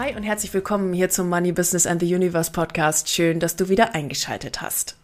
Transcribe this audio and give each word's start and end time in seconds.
Hi 0.00 0.16
und 0.16 0.22
herzlich 0.22 0.54
willkommen 0.54 0.94
hier 0.94 1.10
zum 1.10 1.28
Money 1.28 1.52
Business 1.52 1.86
and 1.86 2.00
the 2.00 2.14
Universe 2.14 2.50
Podcast. 2.50 3.10
Schön, 3.10 3.38
dass 3.38 3.56
du 3.56 3.68
wieder 3.68 3.94
eingeschaltet 3.94 4.62
hast. 4.62 4.96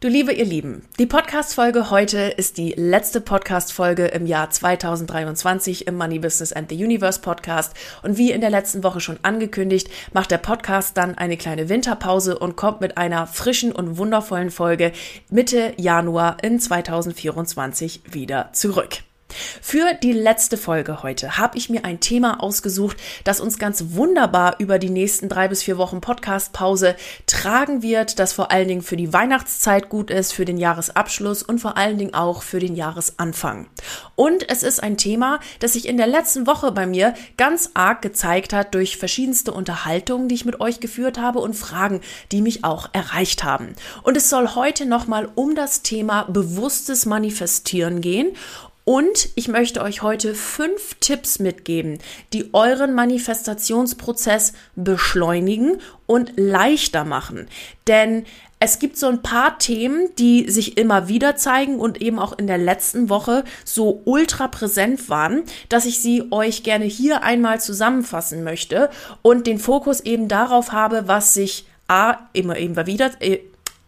Du 0.00 0.08
Liebe, 0.08 0.30
ihr 0.34 0.44
Lieben, 0.44 0.86
die 0.98 1.06
Podcast-Folge 1.06 1.88
heute 1.88 2.18
ist 2.18 2.58
die 2.58 2.74
letzte 2.76 3.22
Podcast-Folge 3.22 4.08
im 4.08 4.26
Jahr 4.26 4.50
2023 4.50 5.86
im 5.86 5.96
Money 5.96 6.18
Business 6.18 6.52
and 6.52 6.68
the 6.68 6.84
Universe 6.84 7.22
Podcast. 7.22 7.72
Und 8.02 8.18
wie 8.18 8.30
in 8.30 8.42
der 8.42 8.50
letzten 8.50 8.84
Woche 8.84 9.00
schon 9.00 9.18
angekündigt, 9.22 9.88
macht 10.12 10.30
der 10.30 10.36
Podcast 10.36 10.98
dann 10.98 11.16
eine 11.16 11.38
kleine 11.38 11.70
Winterpause 11.70 12.38
und 12.38 12.56
kommt 12.56 12.82
mit 12.82 12.98
einer 12.98 13.26
frischen 13.26 13.72
und 13.72 13.96
wundervollen 13.96 14.50
Folge 14.50 14.92
Mitte 15.30 15.72
Januar 15.78 16.36
in 16.42 16.60
2024 16.60 18.02
wieder 18.12 18.50
zurück. 18.52 18.98
Für 19.60 19.94
die 19.94 20.12
letzte 20.12 20.56
Folge 20.56 21.02
heute 21.02 21.38
habe 21.38 21.58
ich 21.58 21.70
mir 21.70 21.84
ein 21.84 22.00
Thema 22.00 22.42
ausgesucht, 22.42 22.96
das 23.24 23.40
uns 23.40 23.58
ganz 23.58 23.84
wunderbar 23.90 24.56
über 24.58 24.78
die 24.78 24.90
nächsten 24.90 25.28
drei 25.28 25.48
bis 25.48 25.62
vier 25.62 25.78
Wochen 25.78 26.00
Podcast-Pause 26.00 26.96
tragen 27.26 27.82
wird, 27.82 28.18
das 28.18 28.32
vor 28.32 28.50
allen 28.50 28.68
Dingen 28.68 28.82
für 28.82 28.96
die 28.96 29.12
Weihnachtszeit 29.12 29.88
gut 29.88 30.10
ist, 30.10 30.32
für 30.32 30.44
den 30.44 30.58
Jahresabschluss 30.58 31.42
und 31.42 31.60
vor 31.60 31.76
allen 31.76 31.98
Dingen 31.98 32.14
auch 32.14 32.42
für 32.42 32.58
den 32.58 32.74
Jahresanfang. 32.74 33.68
Und 34.16 34.48
es 34.48 34.62
ist 34.62 34.82
ein 34.82 34.96
Thema, 34.96 35.40
das 35.60 35.74
sich 35.74 35.88
in 35.88 35.96
der 35.96 36.06
letzten 36.06 36.46
Woche 36.46 36.72
bei 36.72 36.86
mir 36.86 37.14
ganz 37.36 37.70
arg 37.74 38.02
gezeigt 38.02 38.52
hat 38.52 38.74
durch 38.74 38.96
verschiedenste 38.96 39.52
Unterhaltungen, 39.52 40.28
die 40.28 40.34
ich 40.34 40.44
mit 40.44 40.60
euch 40.60 40.80
geführt 40.80 41.18
habe 41.18 41.38
und 41.38 41.54
Fragen, 41.54 42.00
die 42.32 42.42
mich 42.42 42.64
auch 42.64 42.88
erreicht 42.92 43.44
haben. 43.44 43.74
Und 44.02 44.16
es 44.16 44.30
soll 44.30 44.54
heute 44.54 44.86
nochmal 44.86 45.28
um 45.34 45.54
das 45.54 45.82
Thema 45.82 46.24
bewusstes 46.24 47.06
Manifestieren 47.06 48.00
gehen 48.00 48.36
und 48.84 49.28
ich 49.34 49.48
möchte 49.48 49.82
euch 49.82 50.02
heute 50.02 50.34
fünf 50.34 50.94
Tipps 51.00 51.38
mitgeben, 51.38 51.98
die 52.32 52.52
euren 52.52 52.94
Manifestationsprozess 52.94 54.52
beschleunigen 54.76 55.78
und 56.06 56.32
leichter 56.36 57.04
machen. 57.04 57.48
Denn 57.86 58.24
es 58.62 58.78
gibt 58.78 58.98
so 58.98 59.06
ein 59.06 59.22
paar 59.22 59.58
Themen, 59.58 60.10
die 60.18 60.50
sich 60.50 60.76
immer 60.76 61.08
wieder 61.08 61.34
zeigen 61.34 61.80
und 61.80 62.02
eben 62.02 62.18
auch 62.18 62.36
in 62.38 62.46
der 62.46 62.58
letzten 62.58 63.08
Woche 63.08 63.44
so 63.64 64.02
ultra 64.04 64.48
präsent 64.48 65.08
waren, 65.08 65.44
dass 65.70 65.86
ich 65.86 66.00
sie 66.00 66.24
euch 66.30 66.62
gerne 66.62 66.84
hier 66.84 67.22
einmal 67.22 67.60
zusammenfassen 67.60 68.44
möchte 68.44 68.90
und 69.22 69.46
den 69.46 69.58
Fokus 69.58 70.00
eben 70.00 70.28
darauf 70.28 70.72
habe, 70.72 71.08
was 71.08 71.32
sich 71.32 71.64
A, 71.88 72.18
immer 72.34 72.56
eben 72.56 72.76
wieder, 72.86 73.10
äh, 73.20 73.40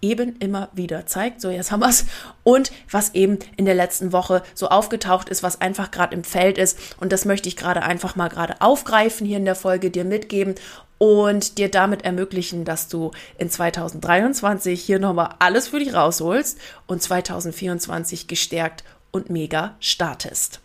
eben 0.03 0.37
immer 0.39 0.69
wieder 0.73 1.07
zeigt. 1.07 1.41
So, 1.41 1.49
jetzt 1.49 1.71
haben 1.73 1.81
wir 1.81 1.89
es. 1.89 2.05
Und 2.43 2.73
was 2.91 3.15
eben 3.15 3.39
in 3.57 3.65
der 3.65 3.75
letzten 3.75 4.13
Woche 4.13 4.43
so 4.55 4.69
aufgetaucht 4.69 5.29
ist, 5.29 5.43
was 5.43 5.61
einfach 5.61 5.91
gerade 5.91 6.15
im 6.15 6.25
Feld 6.25 6.59
ist. 6.59 6.79
Und 7.01 7.13
das 7.13 7.25
möchte 7.25 7.49
ich 7.49 7.57
gerade 7.57 7.83
einfach 7.83 8.17
mal 8.17 8.29
gerade 8.29 8.61
aufgreifen 8.61 9.27
hier 9.27 9.39
in 9.39 9.45
der 9.45 9.55
Folge, 9.55 9.91
dir 9.91 10.05
mitgeben 10.05 10.57
und 10.99 11.59
dir 11.59 11.71
damit 11.71 12.05
ermöglichen, 12.05 12.65
dass 12.65 12.89
du 12.89 13.11
in 13.39 13.51
2023 13.51 14.81
hier 14.81 14.99
nochmal 14.99 15.35
alles 15.39 15.69
für 15.69 15.79
dich 15.79 15.95
rausholst 15.95 16.59
und 16.87 17.03
2024 17.03 18.29
gestärkt 18.29 18.85
und 19.11 19.31
mega 19.31 19.77
startest. 19.81 20.61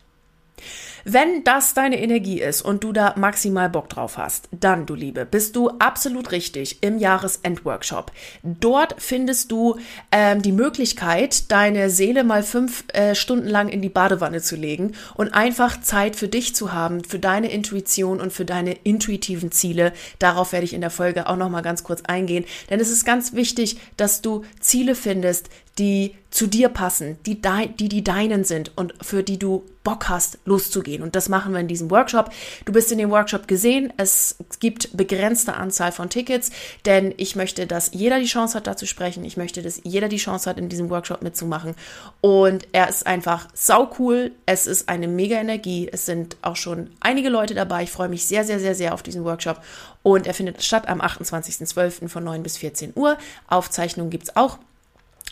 Wenn 1.10 1.46
das 1.46 1.74
deine 1.74 2.02
Energie 2.02 2.42
ist 2.42 2.62
und 2.62 2.84
du 2.84 2.92
da 2.92 3.14
maximal 3.16 3.70
Bock 3.70 3.88
drauf 3.88 4.18
hast, 4.18 4.50
dann, 4.52 4.86
du 4.86 4.94
Liebe, 4.94 5.26
bist 5.26 5.56
du 5.56 5.70
absolut 5.80 6.34
richtig 6.34 6.84
im 6.84 6.98
Jahresendworkshop. 6.98 8.12
Dort 8.44 8.94
findest 8.98 9.54
du 9.54 9.78
ähm, 10.12 10.42
die 10.42 10.52
Möglichkeit, 10.52 11.50
deine 11.50 11.90
Seele 11.90 12.26
mal 12.26 12.44
fünf 12.44 12.84
äh, 12.92 13.16
Stunden 13.16 13.48
lang 13.48 13.70
in 13.70 13.82
die 13.82 13.88
Badewanne 13.88 14.42
zu 14.42 14.58
legen 14.58 14.96
und 15.16 15.34
einfach 15.34 15.80
Zeit 15.80 16.18
für 16.18 16.28
dich 16.28 16.54
zu 16.54 16.74
haben, 16.74 17.02
für 17.06 17.20
deine 17.20 17.50
Intuition 17.52 18.20
und 18.20 18.34
für 18.34 18.44
deine 18.44 18.74
intuitiven 18.74 19.54
Ziele. 19.54 19.94
Darauf 20.20 20.52
werde 20.52 20.66
ich 20.66 20.74
in 20.74 20.82
der 20.82 20.90
Folge 20.90 21.30
auch 21.30 21.38
noch 21.38 21.50
mal 21.50 21.62
ganz 21.62 21.86
kurz 21.86 22.02
eingehen, 22.02 22.44
denn 22.70 22.82
es 22.82 22.92
ist 22.92 23.06
ganz 23.06 23.32
wichtig, 23.32 23.78
dass 23.96 24.22
du 24.22 24.44
Ziele 24.60 24.94
findest, 24.94 25.50
die 25.78 26.16
zu 26.30 26.48
dir 26.48 26.70
passen, 26.70 27.18
die, 27.26 27.42
die 27.80 27.90
die 27.90 28.04
deinen 28.04 28.44
sind 28.44 28.72
und 28.76 28.94
für 29.02 29.24
die 29.24 29.40
du 29.40 29.64
Bock 29.84 30.10
hast, 30.10 30.40
loszugehen. 30.44 31.02
Und 31.02 31.16
das 31.16 31.30
machen 31.30 31.54
wir 31.54 31.62
in 31.62 31.70
diesem 31.70 31.90
Workshop. 31.90 32.30
Du 32.66 32.74
bist 32.74 32.92
in 32.92 32.98
dem 32.98 33.10
Workshop 33.10 33.48
gesehen. 33.48 33.94
Es 33.96 34.36
gibt 34.60 34.98
begrenzte 34.98 35.54
Anzahl 35.54 35.94
von 35.94 36.10
Tickets, 36.10 36.52
denn 36.86 37.14
ich 37.16 37.38
möchte, 37.38 37.66
dass 37.66 37.92
jeder 37.94 38.20
die 38.20 38.26
Chance 38.26 38.58
hat, 38.58 38.68
da 38.68 38.76
zu 38.76 38.86
sprechen. 38.86 39.24
Ich 39.24 39.38
möchte, 39.38 39.62
dass 39.62 39.80
jeder 39.84 40.10
die 40.10 40.18
Chance 40.18 40.50
hat, 40.50 40.58
in 40.58 40.68
diesem 40.68 40.90
Workshop 40.90 41.22
mitzumachen. 41.22 41.74
Und 42.20 42.68
er 42.74 42.90
ist 42.90 43.08
einfach 43.08 43.48
sau 43.54 43.90
cool. 43.98 44.34
Es 44.46 44.68
ist 44.68 44.90
eine 44.90 45.08
mega 45.08 45.38
Energie. 45.38 45.88
Es 45.90 46.06
sind 46.06 46.36
auch 46.42 46.58
schon 46.58 46.90
einige 47.00 47.30
Leute 47.30 47.56
dabei. 47.56 47.84
Ich 47.84 47.92
freue 47.92 48.10
mich 48.10 48.26
sehr, 48.26 48.44
sehr, 48.44 48.60
sehr, 48.60 48.76
sehr 48.76 48.94
auf 48.94 49.04
diesen 49.04 49.24
Workshop. 49.24 49.62
Und 50.04 50.28
er 50.28 50.34
findet 50.34 50.62
statt 50.62 50.90
am 50.90 51.00
28.12. 51.00 52.10
von 52.10 52.26
9 52.26 52.44
bis 52.44 52.58
14 52.58 52.92
Uhr. 52.96 53.18
Aufzeichnungen 53.48 54.10
gibt 54.10 54.26
es 54.26 54.36
auch. 54.36 54.60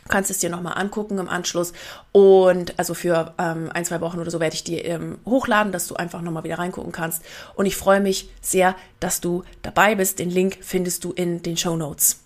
Du 0.05 0.11
kannst 0.11 0.29
es 0.29 0.37
dir 0.37 0.51
nochmal 0.51 0.77
angucken 0.77 1.17
im 1.17 1.27
Anschluss. 1.27 1.73
Und 2.11 2.77
also 2.77 2.93
für 2.93 3.33
ähm, 3.39 3.71
ein, 3.73 3.85
zwei 3.85 4.01
Wochen 4.01 4.19
oder 4.19 4.29
so 4.29 4.39
werde 4.39 4.53
ich 4.53 4.63
dir 4.63 4.85
ähm, 4.85 5.17
hochladen, 5.25 5.71
dass 5.71 5.87
du 5.87 5.95
einfach 5.95 6.21
nochmal 6.21 6.43
wieder 6.43 6.59
reingucken 6.59 6.91
kannst. 6.91 7.23
Und 7.55 7.65
ich 7.65 7.75
freue 7.75 8.01
mich 8.01 8.29
sehr, 8.39 8.75
dass 8.99 9.19
du 9.19 9.43
dabei 9.63 9.95
bist. 9.95 10.19
Den 10.19 10.29
Link 10.29 10.59
findest 10.61 11.03
du 11.03 11.11
in 11.11 11.41
den 11.41 11.57
Show 11.57 11.75
Notes. 11.75 12.24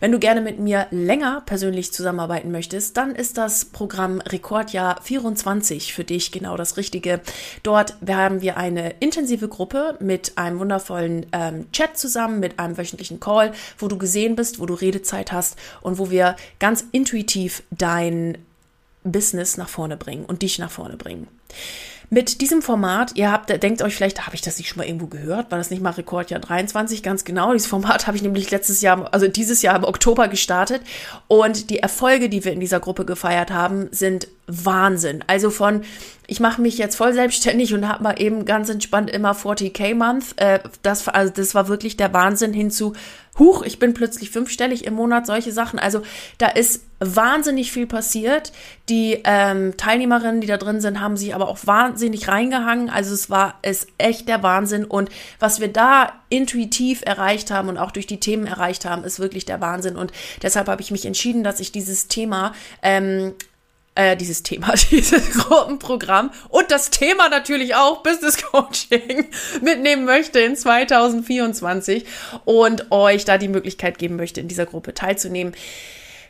Wenn 0.00 0.12
du 0.12 0.18
gerne 0.18 0.40
mit 0.40 0.58
mir 0.58 0.86
länger 0.90 1.42
persönlich 1.44 1.92
zusammenarbeiten 1.92 2.50
möchtest, 2.50 2.96
dann 2.96 3.14
ist 3.14 3.36
das 3.36 3.64
Programm 3.66 4.20
Rekordjahr 4.20 5.00
24 5.02 5.92
für 5.92 6.04
dich 6.04 6.32
genau 6.32 6.56
das 6.56 6.76
Richtige. 6.76 7.20
Dort 7.62 7.96
haben 8.08 8.40
wir 8.40 8.56
eine 8.56 8.94
intensive 9.00 9.48
Gruppe 9.48 9.96
mit 10.00 10.38
einem 10.38 10.58
wundervollen 10.58 11.26
ähm, 11.32 11.70
Chat 11.72 11.98
zusammen, 11.98 12.40
mit 12.40 12.58
einem 12.58 12.78
wöchentlichen 12.78 13.20
Call, 13.20 13.52
wo 13.78 13.88
du 13.88 13.98
gesehen 13.98 14.36
bist, 14.36 14.60
wo 14.60 14.66
du 14.66 14.74
Redezeit 14.74 15.32
hast 15.32 15.56
und 15.80 15.98
wo 15.98 16.10
wir 16.10 16.36
ganz 16.58 16.84
intuitiv 16.92 17.62
dein 17.70 18.38
Business 19.04 19.56
nach 19.56 19.68
vorne 19.68 19.96
bringen 19.96 20.24
und 20.24 20.42
dich 20.42 20.58
nach 20.58 20.70
vorne 20.70 20.96
bringen. 20.96 21.28
Mit 22.08 22.40
diesem 22.40 22.62
Format, 22.62 23.12
ihr 23.16 23.32
habt, 23.32 23.50
denkt 23.62 23.82
euch 23.82 23.96
vielleicht, 23.96 24.26
habe 24.26 24.36
ich 24.36 24.42
das 24.42 24.58
nicht 24.58 24.68
schon 24.68 24.78
mal 24.78 24.86
irgendwo 24.86 25.08
gehört? 25.08 25.50
War 25.50 25.58
das 25.58 25.70
nicht 25.70 25.82
mal 25.82 25.90
Rekordjahr 25.90 26.40
23? 26.40 27.02
Ganz 27.02 27.24
genau. 27.24 27.52
Dieses 27.52 27.66
Format 27.66 28.06
habe 28.06 28.16
ich 28.16 28.22
nämlich 28.22 28.50
letztes 28.50 28.80
Jahr, 28.80 29.12
also 29.12 29.26
dieses 29.26 29.62
Jahr 29.62 29.74
im 29.74 29.84
Oktober 29.84 30.28
gestartet. 30.28 30.82
Und 31.26 31.70
die 31.70 31.80
Erfolge, 31.80 32.28
die 32.28 32.44
wir 32.44 32.52
in 32.52 32.60
dieser 32.60 32.78
Gruppe 32.78 33.04
gefeiert 33.04 33.50
haben, 33.50 33.88
sind 33.90 34.28
Wahnsinn. 34.46 35.24
Also 35.26 35.50
von, 35.50 35.82
ich 36.26 36.40
mache 36.40 36.60
mich 36.60 36.78
jetzt 36.78 36.96
voll 36.96 37.12
selbstständig 37.12 37.72
und 37.74 37.88
habe 37.88 38.02
mal 38.02 38.20
eben 38.20 38.44
ganz 38.44 38.68
entspannt 38.68 39.10
immer 39.10 39.32
40k 39.32 39.94
Month. 39.94 40.34
Äh, 40.36 40.60
das, 40.82 41.06
also 41.08 41.32
das 41.32 41.54
war 41.54 41.68
wirklich 41.68 41.96
der 41.96 42.12
Wahnsinn 42.12 42.52
hinzu. 42.52 42.94
Huch, 43.38 43.62
ich 43.62 43.78
bin 43.78 43.92
plötzlich 43.92 44.30
fünfstellig 44.30 44.86
im 44.86 44.94
Monat, 44.94 45.26
solche 45.26 45.52
Sachen. 45.52 45.78
Also 45.78 46.00
da 46.38 46.48
ist 46.48 46.82
wahnsinnig 47.00 47.70
viel 47.70 47.86
passiert. 47.86 48.50
Die 48.88 49.20
ähm, 49.24 49.76
Teilnehmerinnen, 49.76 50.40
die 50.40 50.46
da 50.46 50.56
drin 50.56 50.80
sind, 50.80 51.00
haben 51.00 51.16
sich 51.16 51.34
aber 51.34 51.48
auch 51.48 51.58
wahnsinnig 51.64 52.28
reingehangen. 52.28 52.88
Also 52.88 53.12
es 53.12 53.28
war 53.28 53.58
es 53.62 53.86
echt 53.98 54.26
der 54.28 54.42
Wahnsinn. 54.42 54.84
Und 54.84 55.10
was 55.38 55.60
wir 55.60 55.68
da 55.68 56.14
intuitiv 56.30 57.02
erreicht 57.04 57.50
haben 57.50 57.68
und 57.68 57.78
auch 57.78 57.90
durch 57.90 58.06
die 58.06 58.20
Themen 58.20 58.46
erreicht 58.46 58.84
haben, 58.86 59.04
ist 59.04 59.20
wirklich 59.20 59.44
der 59.44 59.60
Wahnsinn. 59.60 59.96
Und 59.96 60.12
deshalb 60.42 60.68
habe 60.68 60.80
ich 60.80 60.90
mich 60.90 61.04
entschieden, 61.04 61.44
dass 61.44 61.60
ich 61.60 61.72
dieses 61.72 62.08
Thema 62.08 62.52
ähm, 62.82 63.34
äh, 63.96 64.16
dieses 64.16 64.42
Thema, 64.42 64.74
dieses 64.90 65.30
Gruppenprogramm 65.32 66.30
und 66.48 66.70
das 66.70 66.90
Thema 66.90 67.28
natürlich 67.28 67.74
auch 67.74 68.02
Business 68.02 68.42
Coaching 68.42 69.26
mitnehmen 69.62 70.04
möchte 70.04 70.38
in 70.40 70.54
2024 70.54 72.04
und 72.44 72.92
euch 72.92 73.24
da 73.24 73.38
die 73.38 73.48
Möglichkeit 73.48 73.98
geben 73.98 74.16
möchte, 74.16 74.40
in 74.40 74.48
dieser 74.48 74.66
Gruppe 74.66 74.94
teilzunehmen. 74.94 75.54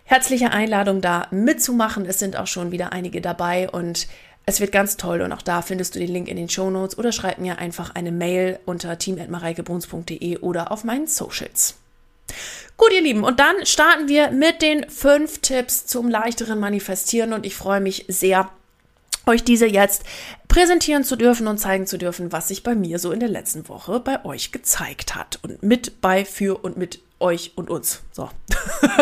Herzliche 0.04 0.52
Einladung 0.52 1.00
da 1.00 1.26
mitzumachen. 1.32 2.06
Es 2.06 2.20
sind 2.20 2.36
auch 2.36 2.46
schon 2.46 2.70
wieder 2.70 2.92
einige 2.92 3.20
dabei 3.20 3.68
und 3.68 4.06
es 4.46 4.60
wird 4.60 4.70
ganz 4.70 4.96
toll 4.96 5.20
und 5.22 5.32
auch 5.32 5.42
da 5.42 5.60
findest 5.60 5.96
du 5.96 5.98
den 5.98 6.08
Link 6.08 6.28
in 6.28 6.36
den 6.36 6.48
Show 6.48 6.70
Notes 6.70 6.96
oder 6.96 7.10
schreib 7.10 7.38
mir 7.38 7.58
einfach 7.58 7.96
eine 7.96 8.12
Mail 8.12 8.60
unter 8.64 8.96
team.mareikebruns.de 8.96 10.38
oder 10.38 10.70
auf 10.70 10.84
meinen 10.84 11.08
Socials. 11.08 11.74
Gut, 12.76 12.92
ihr 12.92 13.00
Lieben, 13.00 13.24
und 13.24 13.40
dann 13.40 13.64
starten 13.64 14.08
wir 14.08 14.30
mit 14.30 14.60
den 14.60 14.88
fünf 14.90 15.38
Tipps 15.38 15.86
zum 15.86 16.08
leichteren 16.08 16.60
Manifestieren 16.60 17.32
und 17.32 17.46
ich 17.46 17.54
freue 17.54 17.80
mich 17.80 18.04
sehr, 18.08 18.50
euch 19.26 19.42
diese 19.42 19.66
jetzt 19.66 20.04
präsentieren 20.48 21.02
zu 21.02 21.16
dürfen 21.16 21.48
und 21.48 21.58
zeigen 21.58 21.86
zu 21.86 21.98
dürfen, 21.98 22.32
was 22.32 22.48
sich 22.48 22.62
bei 22.62 22.74
mir 22.74 22.98
so 22.98 23.12
in 23.12 23.20
der 23.20 23.28
letzten 23.28 23.68
Woche 23.68 24.00
bei 24.00 24.24
euch 24.24 24.52
gezeigt 24.52 25.14
hat. 25.14 25.38
Und 25.42 25.62
mit, 25.62 26.00
bei, 26.00 26.24
für 26.24 26.62
und 26.64 26.76
mit 26.76 27.00
euch 27.18 27.52
und 27.56 27.70
uns. 27.70 28.02
So. 28.12 28.30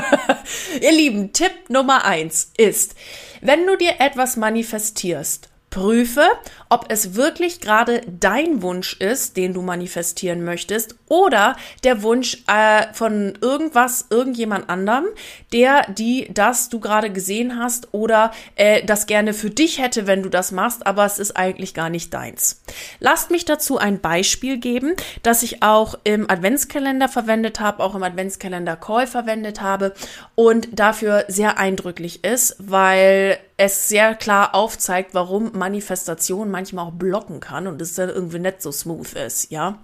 Ihr 0.80 0.92
Lieben, 0.92 1.32
Tipp 1.32 1.52
Nummer 1.68 2.04
eins 2.04 2.52
ist, 2.56 2.94
wenn 3.40 3.66
du 3.66 3.76
dir 3.76 3.96
etwas 3.98 4.36
manifestierst, 4.36 5.48
Prüfe, 5.70 6.26
ob 6.74 6.86
es 6.88 7.14
wirklich 7.14 7.60
gerade 7.60 8.00
dein 8.08 8.60
Wunsch 8.60 8.96
ist, 8.98 9.36
den 9.36 9.54
du 9.54 9.62
manifestieren 9.62 10.44
möchtest, 10.44 10.96
oder 11.06 11.56
der 11.84 12.02
Wunsch 12.02 12.42
äh, 12.48 12.92
von 12.92 13.38
irgendwas, 13.40 14.06
irgendjemand 14.10 14.68
anderem, 14.68 15.04
der, 15.52 15.88
die, 15.92 16.28
das 16.34 16.70
du 16.70 16.80
gerade 16.80 17.12
gesehen 17.12 17.60
hast 17.60 17.94
oder 17.94 18.32
äh, 18.56 18.84
das 18.84 19.06
gerne 19.06 19.34
für 19.34 19.50
dich 19.50 19.80
hätte, 19.80 20.08
wenn 20.08 20.24
du 20.24 20.28
das 20.28 20.50
machst, 20.50 20.84
aber 20.84 21.04
es 21.04 21.20
ist 21.20 21.36
eigentlich 21.36 21.74
gar 21.74 21.90
nicht 21.90 22.12
deins. 22.12 22.60
Lasst 22.98 23.30
mich 23.30 23.44
dazu 23.44 23.78
ein 23.78 24.00
Beispiel 24.00 24.58
geben, 24.58 24.96
das 25.22 25.44
ich 25.44 25.62
auch 25.62 25.94
im 26.02 26.28
Adventskalender 26.28 27.08
verwendet 27.08 27.60
habe, 27.60 27.84
auch 27.84 27.94
im 27.94 28.02
Adventskalender 28.02 28.74
Call 28.74 29.06
verwendet 29.06 29.60
habe 29.60 29.94
und 30.34 30.68
dafür 30.72 31.24
sehr 31.28 31.56
eindrücklich 31.56 32.24
ist, 32.24 32.56
weil 32.58 33.38
es 33.56 33.88
sehr 33.88 34.14
klar 34.14 34.54
aufzeigt, 34.54 35.14
warum 35.14 35.52
Manifestation 35.54 36.50
manchmal 36.64 36.86
auch 36.86 36.92
blocken 36.92 37.40
kann 37.40 37.66
und 37.66 37.80
es 37.82 37.94
dann 37.94 38.08
irgendwie 38.08 38.38
nicht 38.38 38.62
so 38.62 38.72
smooth 38.72 39.12
ist, 39.12 39.50
ja. 39.50 39.78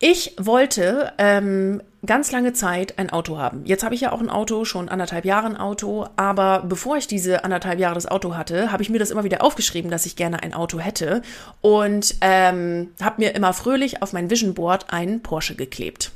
Ich 0.00 0.36
wollte 0.38 1.12
ähm, 1.18 1.82
ganz 2.06 2.30
lange 2.30 2.52
Zeit 2.52 3.00
ein 3.00 3.10
Auto 3.10 3.36
haben. 3.36 3.64
Jetzt 3.64 3.82
habe 3.82 3.96
ich 3.96 4.02
ja 4.02 4.12
auch 4.12 4.20
ein 4.20 4.30
Auto, 4.30 4.64
schon 4.64 4.88
anderthalb 4.88 5.24
Jahre 5.24 5.46
ein 5.46 5.56
Auto, 5.56 6.06
aber 6.14 6.62
bevor 6.68 6.96
ich 6.96 7.08
diese 7.08 7.42
anderthalb 7.42 7.80
Jahre 7.80 7.96
das 7.96 8.06
Auto 8.06 8.36
hatte, 8.36 8.70
habe 8.70 8.80
ich 8.84 8.90
mir 8.90 9.00
das 9.00 9.10
immer 9.10 9.24
wieder 9.24 9.42
aufgeschrieben, 9.42 9.90
dass 9.90 10.06
ich 10.06 10.14
gerne 10.14 10.44
ein 10.44 10.54
Auto 10.54 10.78
hätte 10.78 11.22
und 11.62 12.14
ähm, 12.20 12.90
habe 13.02 13.22
mir 13.22 13.34
immer 13.34 13.52
fröhlich 13.52 14.00
auf 14.00 14.12
mein 14.12 14.30
Vision 14.30 14.54
Board 14.54 14.92
einen 14.92 15.20
Porsche 15.20 15.56
geklebt 15.56 16.12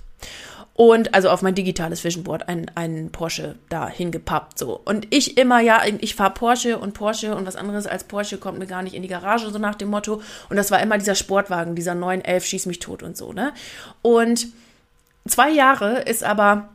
und 0.75 1.15
also 1.15 1.29
auf 1.29 1.43
mein 1.43 1.55
digitales 1.55 2.03
Vision 2.03 2.25
Board 2.25 2.49
ein, 2.49 2.71
ein 2.75 3.11
Porsche 3.13 3.57
da 3.69 3.89
hingepappt 3.89 4.59
so. 4.59 4.81
Und 4.85 5.07
ich 5.11 5.37
immer 5.37 5.61
ja 5.61 5.83
ich 6.01 6.15
fahre 6.15 6.33
Porsche 6.33 6.79
und 6.79 6.95
Porsche 6.95 7.35
und 7.35 7.47
was 7.47 7.57
anderes 7.57 7.87
als 7.87 8.05
Porsche 8.05 8.39
kommt 8.39 8.59
mir 8.59 8.67
gar 8.67 8.83
nicht 8.83 8.95
in 8.95 9.03
die 9.03 9.09
Garage 9.09 9.51
so 9.51 9.59
nach 9.59 9.75
dem 9.75 9.89
Motto. 9.89 10.23
Und 10.49 10.57
das 10.57 10.71
war 10.71 10.81
immer 10.81 10.99
dieser 10.99 11.15
Sportwagen 11.15 11.75
dieser 11.75 11.95
911 11.95 12.45
schieß 12.45 12.67
mich 12.67 12.79
tot 12.79 13.03
und 13.03 13.17
so 13.17 13.33
ne? 13.33 13.53
Und 14.01 14.49
zwei 15.29 15.51
Jahre 15.51 16.01
ist 16.01 16.25
aber 16.25 16.71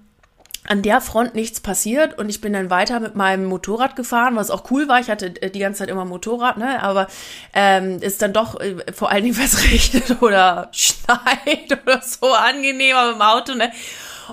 an 0.66 0.82
der 0.82 1.02
Front 1.02 1.36
nichts 1.36 1.60
passiert 1.60 2.18
und 2.18 2.30
ich 2.30 2.42
bin 2.42 2.54
dann 2.54 2.70
weiter 2.70 3.00
mit 3.00 3.16
meinem 3.16 3.46
Motorrad 3.46 3.96
gefahren, 3.96 4.36
was 4.36 4.52
auch 4.52 4.70
cool 4.72 4.88
war. 4.88 5.00
Ich 5.00 5.10
hatte 5.10 5.42
äh, 5.42 5.50
die 5.50 5.60
ganze 5.60 5.80
Zeit 5.80 5.90
immer 5.90 6.06
Motorrad, 6.06 6.58
ne? 6.58 6.82
Aber 6.82 7.08
ähm, 7.54 8.00
ist 8.02 8.22
dann 8.22 8.34
doch 8.34 8.60
äh, 8.60 8.76
vor 8.94 9.10
allen 9.10 9.24
Dingen, 9.24 9.38
was 9.42 9.64
regnet 9.64 10.22
oder 10.22 10.70
schneit 10.72 11.82
oder 11.84 12.02
so 12.02 12.32
angenehmer 12.34 13.12
im 13.14 13.22
Auto, 13.22 13.54
ne? 13.56 13.72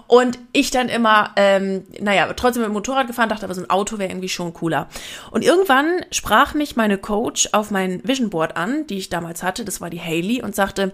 Und 0.09 0.39
ich 0.53 0.71
dann 0.71 0.89
immer, 0.89 1.31
ähm, 1.37 1.85
naja, 2.01 2.33
trotzdem 2.35 2.63
mit 2.63 2.71
dem 2.71 2.75
Motorrad 2.75 3.07
gefahren, 3.07 3.29
dachte 3.29 3.45
aber, 3.45 3.55
so 3.55 3.63
ein 3.63 3.71
Auto 3.71 3.99
wäre 3.99 4.11
irgendwie 4.11 4.29
schon 4.29 4.53
cooler. 4.53 4.89
Und 5.31 5.45
irgendwann 5.45 6.05
sprach 6.11 6.55
mich 6.55 6.75
meine 6.75 6.99
Coach 6.99 7.51
auf 7.53 7.71
mein 7.71 8.01
Vision 8.03 8.31
Board 8.31 8.57
an, 8.57 8.87
die 8.89 8.99
ich 8.99 9.09
damals 9.09 9.43
hatte, 9.45 9.65
das 9.65 9.81
war 9.81 9.91
die 9.91 10.01
Haley, 10.01 10.43
und 10.43 10.57
sagte, 10.57 10.93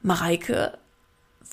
Mareike, 0.00 0.72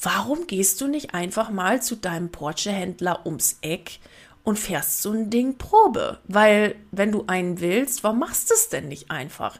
warum 0.01 0.47
gehst 0.47 0.81
du 0.81 0.87
nicht 0.87 1.13
einfach 1.13 1.49
mal 1.49 1.81
zu 1.81 1.95
deinem 1.95 2.29
Porsche-Händler 2.29 3.25
ums 3.25 3.57
Eck 3.61 3.99
und 4.43 4.57
fährst 4.57 5.01
so 5.01 5.11
ein 5.11 5.29
Ding 5.29 5.57
Probe? 5.57 6.19
Weil, 6.27 6.75
wenn 6.91 7.11
du 7.11 7.25
einen 7.27 7.59
willst, 7.59 8.03
warum 8.03 8.19
machst 8.19 8.49
du 8.49 8.53
es 8.53 8.69
denn 8.69 8.87
nicht 8.87 9.11
einfach? 9.11 9.59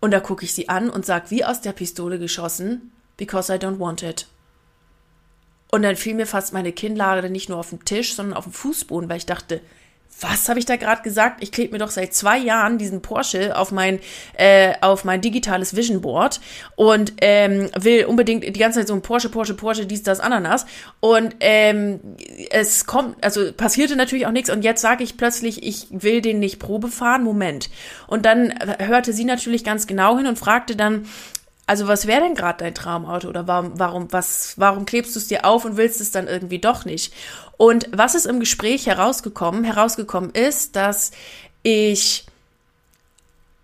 Und 0.00 0.12
da 0.12 0.20
gucke 0.20 0.44
ich 0.44 0.54
sie 0.54 0.68
an 0.68 0.88
und 0.88 1.04
sage, 1.04 1.30
wie 1.30 1.44
aus 1.44 1.60
der 1.60 1.72
Pistole 1.72 2.18
geschossen, 2.18 2.92
because 3.16 3.54
I 3.54 3.58
don't 3.58 3.78
want 3.78 4.02
it. 4.02 4.26
Und 5.70 5.82
dann 5.82 5.96
fiel 5.96 6.14
mir 6.14 6.26
fast 6.26 6.52
meine 6.52 6.72
Kinnlade 6.72 7.30
nicht 7.30 7.48
nur 7.48 7.58
auf 7.58 7.70
den 7.70 7.84
Tisch, 7.84 8.14
sondern 8.14 8.36
auf 8.36 8.44
den 8.44 8.52
Fußboden, 8.52 9.08
weil 9.08 9.18
ich 9.18 9.26
dachte, 9.26 9.60
was 10.20 10.48
habe 10.48 10.58
ich 10.58 10.66
da 10.66 10.76
gerade 10.76 11.02
gesagt? 11.02 11.42
Ich 11.42 11.50
klebe 11.50 11.72
mir 11.72 11.78
doch 11.78 11.90
seit 11.90 12.14
zwei 12.14 12.38
Jahren 12.38 12.78
diesen 12.78 13.00
Porsche 13.02 13.56
auf 13.56 13.72
mein, 13.72 14.00
äh, 14.34 14.74
auf 14.80 15.04
mein 15.04 15.20
digitales 15.20 15.74
Vision 15.74 16.00
Board 16.00 16.40
und 16.76 17.14
ähm, 17.20 17.70
will 17.78 18.04
unbedingt 18.04 18.44
die 18.44 18.60
ganze 18.60 18.80
Zeit 18.80 18.88
so 18.88 18.94
ein 18.94 19.02
Porsche, 19.02 19.30
Porsche, 19.30 19.54
Porsche, 19.54 19.86
dies, 19.86 20.02
das, 20.02 20.20
Ananas. 20.20 20.66
Und 21.00 21.36
ähm, 21.40 22.00
es 22.50 22.86
kommt, 22.86 23.22
also 23.24 23.52
passierte 23.52 23.96
natürlich 23.96 24.26
auch 24.26 24.32
nichts. 24.32 24.50
Und 24.50 24.62
jetzt 24.62 24.82
sage 24.82 25.04
ich 25.04 25.16
plötzlich, 25.16 25.62
ich 25.62 25.86
will 25.90 26.20
den 26.20 26.38
nicht 26.38 26.58
Probe 26.58 26.88
fahren. 26.88 27.24
Moment. 27.24 27.70
Und 28.06 28.26
dann 28.26 28.54
hörte 28.78 29.12
sie 29.12 29.24
natürlich 29.24 29.64
ganz 29.64 29.86
genau 29.86 30.16
hin 30.16 30.26
und 30.26 30.38
fragte 30.38 30.76
dann, 30.76 31.06
also 31.70 31.86
was 31.86 32.08
wäre 32.08 32.22
denn 32.22 32.34
gerade 32.34 32.64
dein 32.64 32.74
Traumauto 32.74 33.28
oder 33.28 33.46
warum, 33.46 33.78
warum, 33.78 34.12
was, 34.12 34.54
warum 34.56 34.86
klebst 34.86 35.14
du 35.14 35.20
es 35.20 35.28
dir 35.28 35.44
auf 35.44 35.64
und 35.64 35.76
willst 35.76 36.00
es 36.00 36.10
dann 36.10 36.26
irgendwie 36.26 36.58
doch 36.58 36.84
nicht? 36.84 37.14
Und 37.58 37.88
was 37.92 38.16
ist 38.16 38.26
im 38.26 38.40
Gespräch 38.40 38.88
herausgekommen? 38.88 39.62
Herausgekommen 39.62 40.30
ist, 40.30 40.74
dass 40.74 41.12
ich 41.62 42.26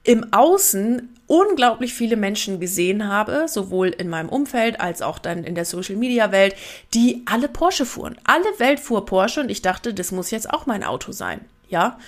im 0.04 0.32
Außen 0.32 1.16
unglaublich 1.26 1.94
viele 1.94 2.14
Menschen 2.14 2.60
gesehen 2.60 3.08
habe, 3.08 3.46
sowohl 3.48 3.88
in 3.88 4.08
meinem 4.08 4.28
Umfeld 4.28 4.80
als 4.80 5.02
auch 5.02 5.18
dann 5.18 5.42
in 5.42 5.56
der 5.56 5.64
Social 5.64 5.96
Media 5.96 6.30
Welt, 6.30 6.54
die 6.94 7.24
alle 7.26 7.48
Porsche 7.48 7.86
fuhren. 7.86 8.16
Alle 8.22 8.46
Welt 8.58 8.78
fuhr 8.78 9.04
Porsche 9.04 9.40
und 9.40 9.50
ich 9.50 9.62
dachte, 9.62 9.92
das 9.92 10.12
muss 10.12 10.30
jetzt 10.30 10.48
auch 10.48 10.66
mein 10.66 10.84
Auto 10.84 11.10
sein. 11.10 11.40
Ja. 11.68 11.98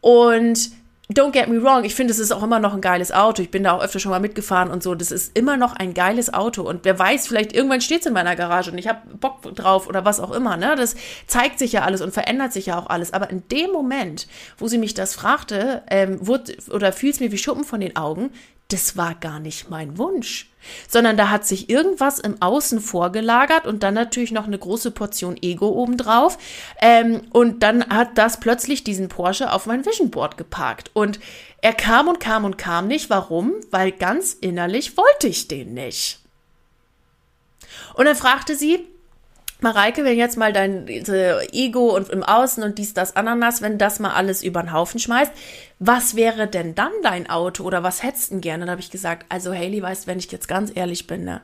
Und 0.00 0.72
Don't 1.12 1.30
get 1.30 1.48
me 1.48 1.62
wrong, 1.62 1.84
ich 1.84 1.94
finde, 1.94 2.12
es 2.12 2.18
ist 2.18 2.32
auch 2.32 2.42
immer 2.42 2.58
noch 2.58 2.74
ein 2.74 2.80
geiles 2.80 3.12
Auto. 3.12 3.40
Ich 3.40 3.52
bin 3.52 3.62
da 3.62 3.72
auch 3.72 3.82
öfter 3.82 4.00
schon 4.00 4.10
mal 4.10 4.18
mitgefahren 4.18 4.72
und 4.72 4.82
so. 4.82 4.96
Das 4.96 5.12
ist 5.12 5.38
immer 5.38 5.56
noch 5.56 5.72
ein 5.74 5.94
geiles 5.94 6.34
Auto. 6.34 6.62
Und 6.62 6.84
wer 6.84 6.98
weiß, 6.98 7.28
vielleicht 7.28 7.52
irgendwann 7.52 7.80
steht 7.80 8.00
es 8.00 8.06
in 8.06 8.12
meiner 8.12 8.34
Garage 8.34 8.72
und 8.72 8.78
ich 8.78 8.88
habe 8.88 9.02
Bock 9.16 9.42
drauf 9.54 9.86
oder 9.86 10.04
was 10.04 10.18
auch 10.18 10.32
immer. 10.32 10.56
Ne? 10.56 10.74
Das 10.76 10.96
zeigt 11.28 11.60
sich 11.60 11.70
ja 11.70 11.82
alles 11.82 12.00
und 12.02 12.12
verändert 12.12 12.52
sich 12.52 12.66
ja 12.66 12.78
auch 12.78 12.88
alles. 12.90 13.12
Aber 13.12 13.30
in 13.30 13.46
dem 13.52 13.70
Moment, 13.70 14.26
wo 14.58 14.66
sie 14.66 14.78
mich 14.78 14.94
das 14.94 15.14
fragte, 15.14 15.84
ähm, 15.90 16.26
wurde, 16.26 16.56
oder 16.70 16.92
fiel 16.92 17.10
es 17.10 17.20
mir 17.20 17.30
wie 17.30 17.38
Schuppen 17.38 17.62
von 17.62 17.78
den 17.78 17.94
Augen, 17.94 18.32
das 18.68 18.96
war 18.96 19.14
gar 19.14 19.38
nicht 19.38 19.70
mein 19.70 19.96
Wunsch, 19.96 20.50
sondern 20.88 21.16
da 21.16 21.30
hat 21.30 21.46
sich 21.46 21.70
irgendwas 21.70 22.18
im 22.18 22.42
Außen 22.42 22.80
vorgelagert 22.80 23.64
und 23.66 23.84
dann 23.84 23.94
natürlich 23.94 24.32
noch 24.32 24.46
eine 24.46 24.58
große 24.58 24.90
Portion 24.90 25.36
Ego 25.40 25.68
obendrauf. 25.68 26.36
Ähm, 26.80 27.22
und 27.30 27.62
dann 27.62 27.88
hat 27.88 28.18
das 28.18 28.40
plötzlich 28.40 28.82
diesen 28.82 29.08
Porsche 29.08 29.52
auf 29.52 29.66
mein 29.66 29.86
Vision 29.86 30.10
Board 30.10 30.36
geparkt. 30.36 30.90
Und 30.94 31.20
er 31.62 31.74
kam 31.74 32.08
und 32.08 32.18
kam 32.18 32.44
und 32.44 32.58
kam 32.58 32.88
nicht. 32.88 33.08
Warum? 33.08 33.54
Weil 33.70 33.92
ganz 33.92 34.32
innerlich 34.32 34.96
wollte 34.96 35.28
ich 35.28 35.46
den 35.46 35.74
nicht. 35.74 36.20
Und 37.94 38.06
dann 38.06 38.16
fragte 38.16 38.56
sie, 38.56 38.84
Mareike, 39.60 40.04
wenn 40.04 40.18
jetzt 40.18 40.36
mal 40.36 40.52
dein 40.52 40.86
Ego 40.88 41.96
und 41.96 42.10
im 42.10 42.22
Außen 42.22 42.62
und 42.62 42.78
dies, 42.78 42.92
das, 42.92 43.16
Ananas, 43.16 43.62
wenn 43.62 43.78
das 43.78 43.98
mal 44.00 44.12
alles 44.12 44.42
über 44.42 44.62
den 44.62 44.72
Haufen 44.72 45.00
schmeißt, 45.00 45.32
was 45.78 46.14
wäre 46.14 46.46
denn 46.46 46.74
dann 46.74 46.92
dein 47.02 47.30
Auto 47.30 47.64
oder 47.64 47.82
was 47.82 48.02
hättest 48.02 48.32
du 48.32 48.40
gerne? 48.40 48.64
Dann 48.64 48.70
habe 48.70 48.80
ich 48.80 48.90
gesagt, 48.90 49.24
also 49.28 49.54
Haley, 49.54 49.82
weißt, 49.82 50.06
wenn 50.06 50.18
ich 50.18 50.30
jetzt 50.30 50.48
ganz 50.48 50.72
ehrlich 50.74 51.06
bin, 51.06 51.24
ne, 51.24 51.40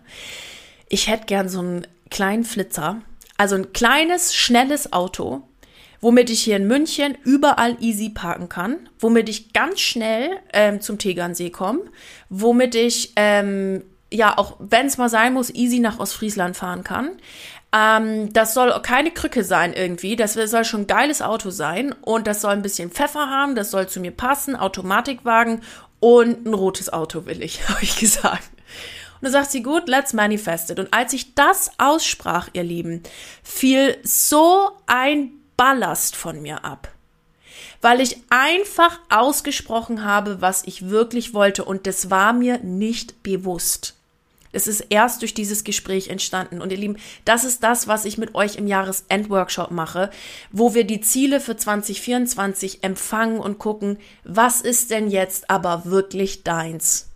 ich 0.88 1.09
hätte 1.09 1.25
gern 1.26 1.49
so 1.49 1.61
einen 1.61 1.87
kleinen 2.11 2.45
Flitzer, 2.45 3.00
also 3.38 3.57
ein 3.57 3.73
kleines, 3.73 4.35
schnelles 4.35 4.92
Auto, 4.92 5.42
womit 6.02 6.28
ich 6.28 6.42
hier 6.42 6.57
in 6.57 6.66
München 6.66 7.16
überall 7.25 7.76
easy 7.81 8.11
parken 8.11 8.50
kann, 8.50 8.88
womit 8.99 9.28
ich 9.31 9.54
ganz 9.54 9.81
schnell 9.81 10.31
ähm, 10.52 10.83
zum 10.83 10.99
Tegernsee 10.99 11.49
komme, 11.50 11.81
womit 12.28 12.75
ich 12.75 13.12
ähm, 13.16 13.85
ja 14.12 14.37
auch, 14.37 14.57
wenn 14.59 14.87
es 14.87 14.99
mal 14.99 15.09
sein 15.09 15.33
muss, 15.33 15.49
easy 15.54 15.78
nach 15.78 15.99
Ostfriesland 15.99 16.57
fahren 16.57 16.85
kann. 16.85 17.12
Ähm, 17.75 18.33
das 18.33 18.55
soll 18.55 18.71
keine 18.83 19.11
Krücke 19.11 19.45
sein 19.45 19.73
irgendwie. 19.73 20.17
Das 20.17 20.35
soll 20.35 20.64
schon 20.64 20.83
ein 20.83 20.87
geiles 20.87 21.23
Auto 21.23 21.50
sein. 21.50 21.93
Und 22.02 22.26
das 22.26 22.43
soll 22.43 22.52
ein 22.52 22.62
bisschen 22.62 22.91
Pfeffer 22.91 23.31
haben. 23.31 23.55
Das 23.55 23.71
soll 23.71 23.88
zu 23.88 24.00
mir 24.00 24.12
passen. 24.12 24.57
Automatikwagen 24.57 25.62
und 26.00 26.47
ein 26.47 26.55
rotes 26.55 26.93
Auto 26.93 27.26
will 27.26 27.43
ich, 27.43 27.69
habe 27.69 27.83
ich 27.83 27.97
gesagt. 27.97 28.50
Und 28.52 29.26
dann 29.26 29.33
sagt 29.33 29.52
sie, 29.52 29.62
gut, 29.62 29.88
let's 29.88 30.12
manifest 30.12 30.71
it. 30.71 30.81
Und 30.81 30.93
als 30.93 31.12
ich 31.12 31.35
das 31.35 31.71
aussprach, 31.79 32.49
ihr 32.55 32.64
Lieben, 32.64 33.02
fiel 33.43 33.97
so 34.02 34.73
ein 34.87 35.31
Ballast 35.57 36.17
von 36.17 36.43
mir 36.43 36.64
ab. 36.64 36.88
Weil 37.81 38.00
ich 38.00 38.17
einfach 38.31 38.99
ausgesprochen 39.09 40.05
habe, 40.05 40.41
was 40.41 40.64
ich 40.67 40.88
wirklich 40.88 41.35
wollte. 41.35 41.64
Und 41.64 41.87
das 41.87 42.11
war 42.11 42.33
mir 42.33 42.59
nicht 42.59 43.23
bewusst. 43.23 43.95
Es 44.52 44.66
ist 44.66 44.87
erst 44.90 45.23
durch 45.23 45.35
dieses 45.35 45.64
Gespräch 45.64 46.09
entstanden. 46.09 46.61
Und 46.61 46.71
ihr 46.71 46.78
Lieben, 46.78 46.97
das 47.25 47.44
ist 47.44 47.62
das, 47.62 47.88
was 47.88 48.04
ich 48.04 48.18
mit 48.18 48.35
euch 48.35 48.56
im 48.56 48.66
Jahresendworkshop 48.66 49.71
mache, 49.71 50.11
wo 50.50 50.75
wir 50.75 50.85
die 50.85 51.00
Ziele 51.00 51.40
für 51.40 51.56
2024 51.56 52.85
empfangen 52.85 53.40
und 53.40 53.59
gucken, 53.59 53.99
was 54.25 54.61
ist 54.61 54.90
denn 54.90 55.11
jetzt 55.11 55.50
aber 55.50 55.87
wirklich 55.87 56.44
deins? 56.44 57.09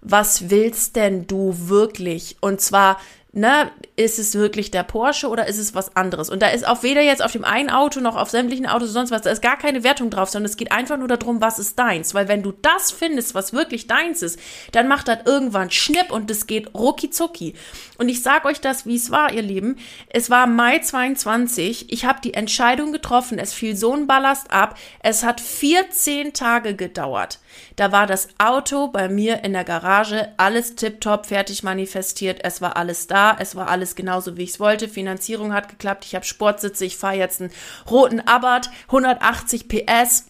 Was 0.00 0.50
willst 0.50 0.96
denn 0.96 1.26
du 1.26 1.68
wirklich? 1.68 2.36
Und 2.40 2.60
zwar 2.60 2.98
ne, 3.36 3.70
ist 3.96 4.18
es 4.18 4.34
wirklich 4.34 4.70
der 4.70 4.82
Porsche 4.82 5.28
oder 5.28 5.46
ist 5.46 5.58
es 5.58 5.74
was 5.74 5.94
anderes? 5.94 6.30
Und 6.30 6.40
da 6.40 6.48
ist 6.48 6.66
auch 6.66 6.82
weder 6.82 7.02
jetzt 7.02 7.22
auf 7.22 7.32
dem 7.32 7.44
einen 7.44 7.70
Auto 7.70 8.00
noch 8.00 8.16
auf 8.16 8.30
sämtlichen 8.30 8.66
Autos 8.66 8.90
sonst 8.90 9.10
was, 9.10 9.22
da 9.22 9.30
ist 9.30 9.42
gar 9.42 9.58
keine 9.58 9.84
Wertung 9.84 10.10
drauf, 10.10 10.30
sondern 10.30 10.50
es 10.50 10.56
geht 10.56 10.72
einfach 10.72 10.96
nur 10.96 11.08
darum, 11.08 11.40
was 11.40 11.58
ist 11.58 11.78
deins. 11.78 12.14
Weil 12.14 12.28
wenn 12.28 12.42
du 12.42 12.52
das 12.52 12.90
findest, 12.90 13.34
was 13.34 13.52
wirklich 13.52 13.86
deins 13.86 14.22
ist, 14.22 14.38
dann 14.72 14.88
macht 14.88 15.08
das 15.08 15.18
irgendwann 15.26 15.70
Schnipp 15.70 16.10
und 16.10 16.30
es 16.30 16.46
geht 16.46 16.74
rucki. 16.74 17.54
Und 17.98 18.08
ich 18.08 18.22
sag 18.22 18.44
euch 18.46 18.60
das, 18.60 18.86
wie 18.86 18.96
es 18.96 19.10
war, 19.10 19.32
ihr 19.32 19.42
Lieben. 19.42 19.76
Es 20.08 20.30
war 20.30 20.46
Mai 20.46 20.78
22. 20.78 21.92
Ich 21.92 22.04
habe 22.04 22.20
die 22.22 22.34
Entscheidung 22.34 22.92
getroffen. 22.92 23.38
Es 23.38 23.52
fiel 23.52 23.76
so 23.76 23.94
ein 23.94 24.06
Ballast 24.06 24.50
ab. 24.50 24.78
Es 25.00 25.24
hat 25.24 25.40
14 25.40 26.32
Tage 26.32 26.74
gedauert. 26.74 27.38
Da 27.76 27.92
war 27.92 28.06
das 28.06 28.28
Auto 28.38 28.88
bei 28.88 29.08
mir 29.08 29.44
in 29.44 29.52
der 29.52 29.64
Garage, 29.64 30.32
alles 30.36 30.76
tiptop, 30.76 31.26
fertig 31.26 31.62
manifestiert. 31.62 32.40
Es 32.42 32.60
war 32.60 32.76
alles 32.76 33.06
da. 33.06 33.25
Es 33.38 33.56
war 33.56 33.68
alles 33.68 33.94
genauso, 33.94 34.36
wie 34.36 34.44
ich 34.44 34.50
es 34.50 34.60
wollte. 34.60 34.88
Finanzierung 34.88 35.52
hat 35.52 35.68
geklappt. 35.68 36.04
Ich 36.04 36.14
habe 36.14 36.24
Sportsitze. 36.24 36.84
Ich 36.84 36.96
fahre 36.96 37.16
jetzt 37.16 37.40
einen 37.40 37.50
roten 37.90 38.20
Abarth, 38.20 38.70
180 38.88 39.68
PS. 39.68 40.26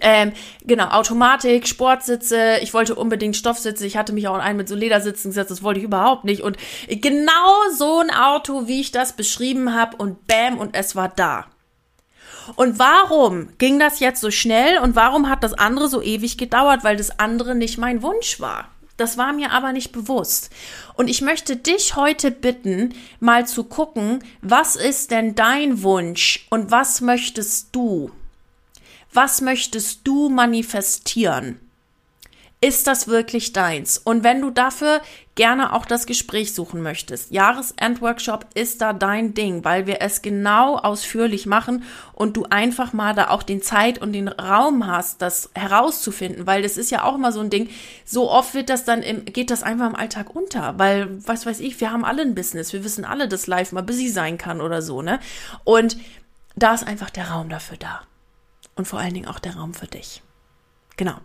Ähm, 0.00 0.32
genau, 0.64 0.86
Automatik, 0.88 1.68
Sportsitze, 1.68 2.58
ich 2.62 2.72
wollte 2.72 2.94
unbedingt 2.94 3.36
Stoffsitze, 3.36 3.86
ich 3.86 3.98
hatte 3.98 4.14
mich 4.14 4.26
auch 4.26 4.36
in 4.36 4.40
einen 4.40 4.56
mit 4.56 4.66
so 4.66 4.74
Ledersitzen 4.74 5.32
gesetzt, 5.32 5.50
das 5.50 5.62
wollte 5.62 5.80
ich 5.80 5.84
überhaupt 5.84 6.24
nicht. 6.24 6.40
Und 6.40 6.56
genau 6.88 7.68
so 7.76 8.00
ein 8.00 8.10
Auto, 8.10 8.66
wie 8.68 8.80
ich 8.80 8.90
das 8.90 9.12
beschrieben 9.12 9.74
habe, 9.74 9.98
und 9.98 10.26
bam, 10.26 10.56
und 10.58 10.74
es 10.74 10.96
war 10.96 11.10
da. 11.10 11.44
Und 12.56 12.78
warum 12.78 13.50
ging 13.58 13.78
das 13.78 14.00
jetzt 14.00 14.20
so 14.20 14.30
schnell 14.30 14.78
und 14.78 14.96
warum 14.96 15.28
hat 15.28 15.44
das 15.44 15.54
andere 15.54 15.88
so 15.88 16.02
ewig 16.02 16.38
gedauert? 16.38 16.84
Weil 16.84 16.96
das 16.96 17.18
andere 17.18 17.54
nicht 17.54 17.78
mein 17.78 18.02
Wunsch 18.02 18.40
war. 18.40 18.68
Das 19.02 19.18
war 19.18 19.32
mir 19.32 19.50
aber 19.50 19.72
nicht 19.72 19.90
bewusst. 19.90 20.50
Und 20.94 21.08
ich 21.08 21.22
möchte 21.22 21.56
dich 21.56 21.96
heute 21.96 22.30
bitten, 22.30 22.94
mal 23.18 23.48
zu 23.48 23.64
gucken, 23.64 24.22
was 24.42 24.76
ist 24.76 25.10
denn 25.10 25.34
dein 25.34 25.82
Wunsch 25.82 26.46
und 26.50 26.70
was 26.70 27.00
möchtest 27.00 27.74
du? 27.74 28.12
Was 29.12 29.40
möchtest 29.40 30.06
du 30.06 30.28
manifestieren? 30.28 31.58
Ist 32.64 32.86
das 32.86 33.08
wirklich 33.08 33.52
deins? 33.52 33.98
Und 33.98 34.22
wenn 34.22 34.40
du 34.40 34.50
dafür 34.50 35.00
gerne 35.34 35.72
auch 35.72 35.84
das 35.84 36.06
Gespräch 36.06 36.54
suchen 36.54 36.80
möchtest, 36.80 37.32
Jahresendworkshop 37.32 38.46
ist 38.54 38.80
da 38.80 38.92
dein 38.92 39.34
Ding, 39.34 39.64
weil 39.64 39.88
wir 39.88 40.00
es 40.00 40.22
genau 40.22 40.76
ausführlich 40.76 41.44
machen 41.44 41.82
und 42.12 42.36
du 42.36 42.44
einfach 42.50 42.92
mal 42.92 43.16
da 43.16 43.30
auch 43.30 43.42
den 43.42 43.62
Zeit 43.62 43.98
und 43.98 44.12
den 44.12 44.28
Raum 44.28 44.86
hast, 44.86 45.22
das 45.22 45.50
herauszufinden, 45.56 46.46
weil 46.46 46.62
das 46.62 46.76
ist 46.76 46.92
ja 46.92 47.02
auch 47.02 47.16
immer 47.16 47.32
so 47.32 47.40
ein 47.40 47.50
Ding. 47.50 47.68
So 48.04 48.30
oft 48.30 48.54
wird 48.54 48.70
das 48.70 48.84
dann 48.84 49.02
im, 49.02 49.24
geht 49.24 49.50
das 49.50 49.64
einfach 49.64 49.88
im 49.88 49.96
Alltag 49.96 50.36
unter, 50.36 50.78
weil, 50.78 51.08
was 51.26 51.44
weiß 51.44 51.58
ich, 51.58 51.80
wir 51.80 51.90
haben 51.90 52.04
alle 52.04 52.22
ein 52.22 52.36
Business, 52.36 52.72
wir 52.72 52.84
wissen 52.84 53.04
alle, 53.04 53.26
dass 53.26 53.48
live 53.48 53.72
mal 53.72 53.82
busy 53.82 54.06
sein 54.06 54.38
kann 54.38 54.60
oder 54.60 54.82
so, 54.82 55.02
ne? 55.02 55.18
Und 55.64 55.96
da 56.54 56.74
ist 56.74 56.86
einfach 56.86 57.10
der 57.10 57.28
Raum 57.28 57.48
dafür 57.48 57.76
da. 57.76 58.02
Und 58.76 58.86
vor 58.86 59.00
allen 59.00 59.14
Dingen 59.14 59.26
auch 59.26 59.40
der 59.40 59.56
Raum 59.56 59.74
für 59.74 59.88
dich. 59.88 60.22
Genau. 60.96 61.16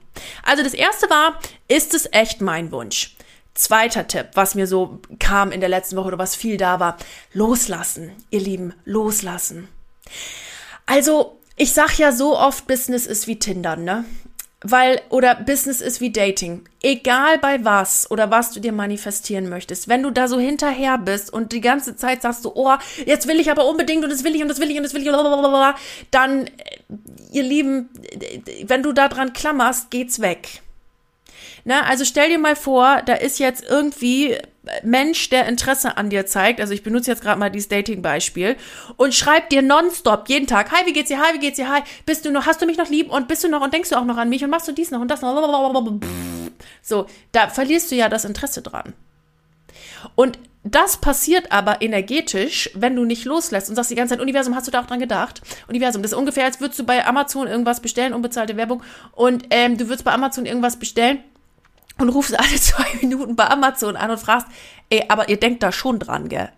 Also 0.43 0.63
das 0.63 0.73
erste 0.73 1.09
war, 1.09 1.39
ist 1.67 1.93
es 1.93 2.07
echt 2.11 2.41
mein 2.41 2.71
Wunsch? 2.71 3.15
Zweiter 3.53 4.07
Tipp, 4.07 4.29
was 4.33 4.55
mir 4.55 4.67
so 4.67 5.01
kam 5.19 5.51
in 5.51 5.61
der 5.61 5.69
letzten 5.69 5.95
Woche 5.95 6.07
oder 6.07 6.19
was 6.19 6.35
viel 6.35 6.57
da 6.57 6.79
war, 6.79 6.97
loslassen, 7.33 8.11
ihr 8.29 8.39
Lieben, 8.39 8.73
loslassen. 8.85 9.67
Also, 10.85 11.39
ich 11.55 11.73
sag 11.73 11.97
ja 11.97 12.11
so 12.11 12.37
oft, 12.37 12.67
Business 12.67 13.07
ist 13.07 13.25
wie 13.25 13.39
Tinder, 13.39 13.75
ne? 13.75 14.05
Weil, 14.61 15.01
oder 15.09 15.35
Business 15.35 15.81
ist 15.81 16.01
wie 16.01 16.11
Dating. 16.11 16.67
Egal 16.81 17.37
bei 17.37 17.63
was 17.63 18.09
oder 18.09 18.31
was 18.31 18.51
du 18.51 18.59
dir 18.59 18.71
manifestieren 18.71 19.49
möchtest. 19.49 19.87
Wenn 19.87 20.01
du 20.01 20.09
da 20.09 20.27
so 20.27 20.39
hinterher 20.39 20.97
bist 20.97 21.31
und 21.31 21.51
die 21.51 21.61
ganze 21.61 21.95
Zeit 21.95 22.23
sagst 22.23 22.43
du, 22.43 22.51
oh, 22.55 22.73
jetzt 23.05 23.27
will 23.27 23.39
ich 23.39 23.51
aber 23.51 23.67
unbedingt 23.67 24.03
und 24.03 24.09
das 24.09 24.23
will 24.23 24.35
ich 24.35 24.41
und 24.41 24.47
das 24.47 24.59
will 24.59 24.71
ich 24.71 24.77
und 24.77 24.83
das 24.83 24.95
will 24.95 25.01
ich, 25.03 25.11
dann, 26.09 26.49
ihr 27.31 27.43
Lieben, 27.43 27.89
wenn 28.63 28.81
du 28.81 28.93
da 28.93 29.09
dran 29.09 29.33
klammerst, 29.33 29.91
geht's 29.91 30.21
weg. 30.21 30.61
Na, 31.63 31.83
also 31.83 32.03
stell 32.03 32.29
dir 32.29 32.39
mal 32.39 32.55
vor, 32.55 33.01
da 33.05 33.13
ist 33.13 33.37
jetzt 33.37 33.63
irgendwie 33.63 34.37
Mensch, 34.83 35.29
der 35.29 35.47
Interesse 35.47 35.97
an 35.97 36.09
dir 36.09 36.25
zeigt, 36.25 36.61
also 36.61 36.73
ich 36.73 36.83
benutze 36.83 37.11
jetzt 37.11 37.21
gerade 37.21 37.39
mal 37.39 37.49
dieses 37.49 37.69
Dating-Beispiel, 37.69 38.55
und 38.97 39.13
schreibt 39.13 39.51
dir 39.51 39.61
nonstop 39.61 40.29
jeden 40.29 40.47
Tag, 40.47 40.71
hi, 40.71 40.85
wie 40.85 40.93
geht's 40.93 41.09
dir, 41.09 41.19
hi, 41.19 41.33
wie 41.33 41.39
geht's 41.39 41.57
dir, 41.57 41.69
hi, 41.69 41.81
bist 42.05 42.25
du 42.25 42.31
noch, 42.31 42.45
hast 42.45 42.61
du 42.61 42.65
mich 42.65 42.77
noch 42.77 42.89
lieb 42.89 43.11
und 43.11 43.27
bist 43.27 43.43
du 43.43 43.49
noch 43.49 43.61
und 43.61 43.73
denkst 43.73 43.89
du 43.89 43.95
auch 43.97 44.05
noch 44.05 44.17
an 44.17 44.29
mich 44.29 44.43
und 44.43 44.49
machst 44.49 44.67
du 44.67 44.71
dies 44.71 44.91
noch 44.91 45.01
und 45.01 45.09
das 45.09 45.21
noch, 45.21 45.99
so, 46.81 47.05
da 47.31 47.47
verlierst 47.47 47.91
du 47.91 47.95
ja 47.95 48.09
das 48.09 48.25
Interesse 48.25 48.61
dran. 48.61 48.93
Und 50.15 50.39
das 50.63 50.97
passiert 50.97 51.51
aber 51.51 51.81
energetisch, 51.81 52.69
wenn 52.73 52.95
du 52.95 53.05
nicht 53.05 53.25
loslässt 53.25 53.69
und 53.69 53.75
sagst 53.75 53.91
die 53.91 53.95
ganze 53.95 54.13
Zeit, 54.13 54.21
Universum, 54.21 54.55
hast 54.55 54.67
du 54.67 54.71
da 54.71 54.81
auch 54.81 54.85
dran 54.85 54.99
gedacht? 54.99 55.41
Universum, 55.67 56.01
das 56.01 56.11
ist 56.11 56.17
ungefähr, 56.17 56.45
als 56.45 56.59
würdest 56.59 56.79
du 56.79 56.83
bei 56.83 57.05
Amazon 57.05 57.47
irgendwas 57.47 57.79
bestellen, 57.79 58.13
unbezahlte 58.13 58.57
Werbung, 58.57 58.83
und 59.13 59.45
ähm, 59.49 59.77
du 59.77 59.87
würdest 59.87 60.03
bei 60.03 60.11
Amazon 60.11 60.45
irgendwas 60.45 60.77
bestellen 60.77 61.23
und 61.97 62.09
rufst 62.09 62.37
alle 62.37 62.55
zwei 62.59 62.87
Minuten 63.01 63.35
bei 63.35 63.47
Amazon 63.47 63.95
an 63.95 64.11
und 64.11 64.19
fragst, 64.19 64.47
ey, 64.89 65.05
aber 65.09 65.29
ihr 65.29 65.37
denkt 65.37 65.63
da 65.63 65.71
schon 65.71 65.99
dran, 65.99 66.29
gell? 66.29 66.49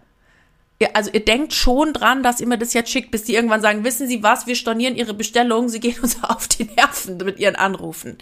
Ihr, 0.79 0.95
also 0.95 1.11
ihr 1.11 1.25
denkt 1.25 1.53
schon 1.53 1.91
dran, 1.91 2.23
dass 2.23 2.39
ihr 2.39 2.47
mir 2.47 2.57
das 2.57 2.73
jetzt 2.73 2.89
schickt, 2.89 3.11
bis 3.11 3.23
die 3.25 3.35
irgendwann 3.35 3.61
sagen, 3.61 3.83
wissen 3.83 4.07
Sie 4.07 4.23
was, 4.23 4.47
wir 4.47 4.55
stornieren 4.55 4.95
Ihre 4.95 5.13
Bestellung, 5.13 5.67
Sie 5.67 5.79
gehen 5.79 5.99
uns 6.01 6.23
auf 6.23 6.47
die 6.47 6.65
Nerven 6.65 7.17
mit 7.17 7.39
Ihren 7.39 7.55
Anrufen. 7.55 8.17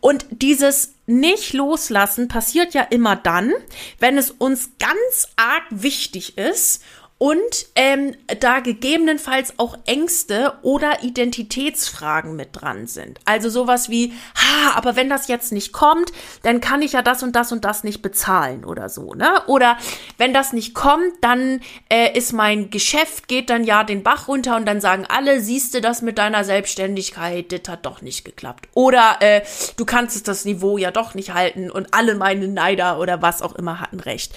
Und 0.00 0.26
dieses 0.30 0.94
nicht 1.06 1.52
loslassen 1.54 2.28
passiert 2.28 2.74
ja 2.74 2.82
immer 2.82 3.16
dann, 3.16 3.52
wenn 3.98 4.16
es 4.16 4.30
uns 4.30 4.70
ganz 4.78 5.28
arg 5.36 5.64
wichtig 5.70 6.38
ist 6.38 6.82
und 7.22 7.66
ähm, 7.76 8.16
da 8.40 8.58
gegebenenfalls 8.58 9.54
auch 9.56 9.78
Ängste 9.86 10.54
oder 10.62 11.04
Identitätsfragen 11.04 12.34
mit 12.34 12.48
dran 12.50 12.88
sind. 12.88 13.20
Also 13.24 13.48
sowas 13.48 13.88
wie, 13.88 14.12
ha, 14.34 14.72
aber 14.74 14.96
wenn 14.96 15.08
das 15.08 15.28
jetzt 15.28 15.52
nicht 15.52 15.72
kommt, 15.72 16.10
dann 16.42 16.60
kann 16.60 16.82
ich 16.82 16.94
ja 16.94 17.02
das 17.02 17.22
und 17.22 17.36
das 17.36 17.52
und 17.52 17.64
das 17.64 17.84
nicht 17.84 18.02
bezahlen 18.02 18.64
oder 18.64 18.88
so, 18.88 19.14
ne? 19.14 19.40
Oder 19.46 19.78
wenn 20.18 20.34
das 20.34 20.52
nicht 20.52 20.74
kommt, 20.74 21.12
dann 21.20 21.60
äh, 21.88 22.18
ist 22.18 22.32
mein 22.32 22.70
Geschäft, 22.70 23.28
geht 23.28 23.50
dann 23.50 23.62
ja 23.62 23.84
den 23.84 24.02
Bach 24.02 24.26
runter 24.26 24.56
und 24.56 24.66
dann 24.66 24.80
sagen 24.80 25.06
alle, 25.08 25.40
siehst 25.40 25.74
du 25.74 25.80
das 25.80 26.02
mit 26.02 26.18
deiner 26.18 26.42
Selbstständigkeit, 26.42 27.52
das 27.52 27.72
hat 27.72 27.86
doch 27.86 28.02
nicht 28.02 28.24
geklappt. 28.24 28.66
Oder 28.74 29.18
äh, 29.20 29.42
du 29.76 29.84
kannst 29.84 30.16
es 30.16 30.24
das 30.24 30.44
Niveau 30.44 30.76
ja 30.76 30.90
doch 30.90 31.14
nicht 31.14 31.32
halten 31.32 31.70
und 31.70 31.94
alle 31.94 32.16
meine 32.16 32.48
Neider 32.48 32.98
oder 32.98 33.22
was 33.22 33.42
auch 33.42 33.54
immer 33.54 33.78
hatten 33.78 34.00
recht. 34.00 34.34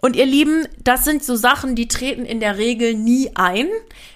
Und 0.00 0.14
ihr 0.14 0.26
Lieben, 0.26 0.68
das 0.78 1.04
sind 1.04 1.24
so 1.24 1.34
Sachen, 1.34 1.74
die 1.74 1.88
treten 1.88 2.19
treten 2.20 2.24
in 2.26 2.40
der 2.40 2.58
Regel 2.58 2.94
nie 2.94 3.30
ein, 3.34 3.68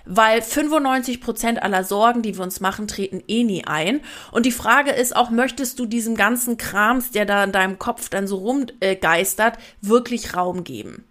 weil 0.04 0.42
95 0.42 1.20
Prozent 1.20 1.62
aller 1.62 1.84
Sorgen, 1.84 2.22
die 2.22 2.36
wir 2.36 2.42
uns 2.42 2.60
machen, 2.60 2.86
treten 2.86 3.22
eh 3.28 3.44
nie 3.44 3.64
ein. 3.66 4.00
Und 4.32 4.46
die 4.46 4.52
Frage 4.52 4.90
ist 4.90 5.16
auch, 5.16 5.30
möchtest 5.30 5.78
du 5.78 5.86
diesem 5.86 6.16
ganzen 6.16 6.56
Krams, 6.56 7.10
der 7.10 7.24
da 7.24 7.44
in 7.44 7.52
deinem 7.52 7.78
Kopf 7.78 8.08
dann 8.08 8.26
so 8.26 8.36
rumgeistert, 8.36 9.58
wirklich 9.80 10.34
Raum 10.36 10.64
geben? 10.64 11.04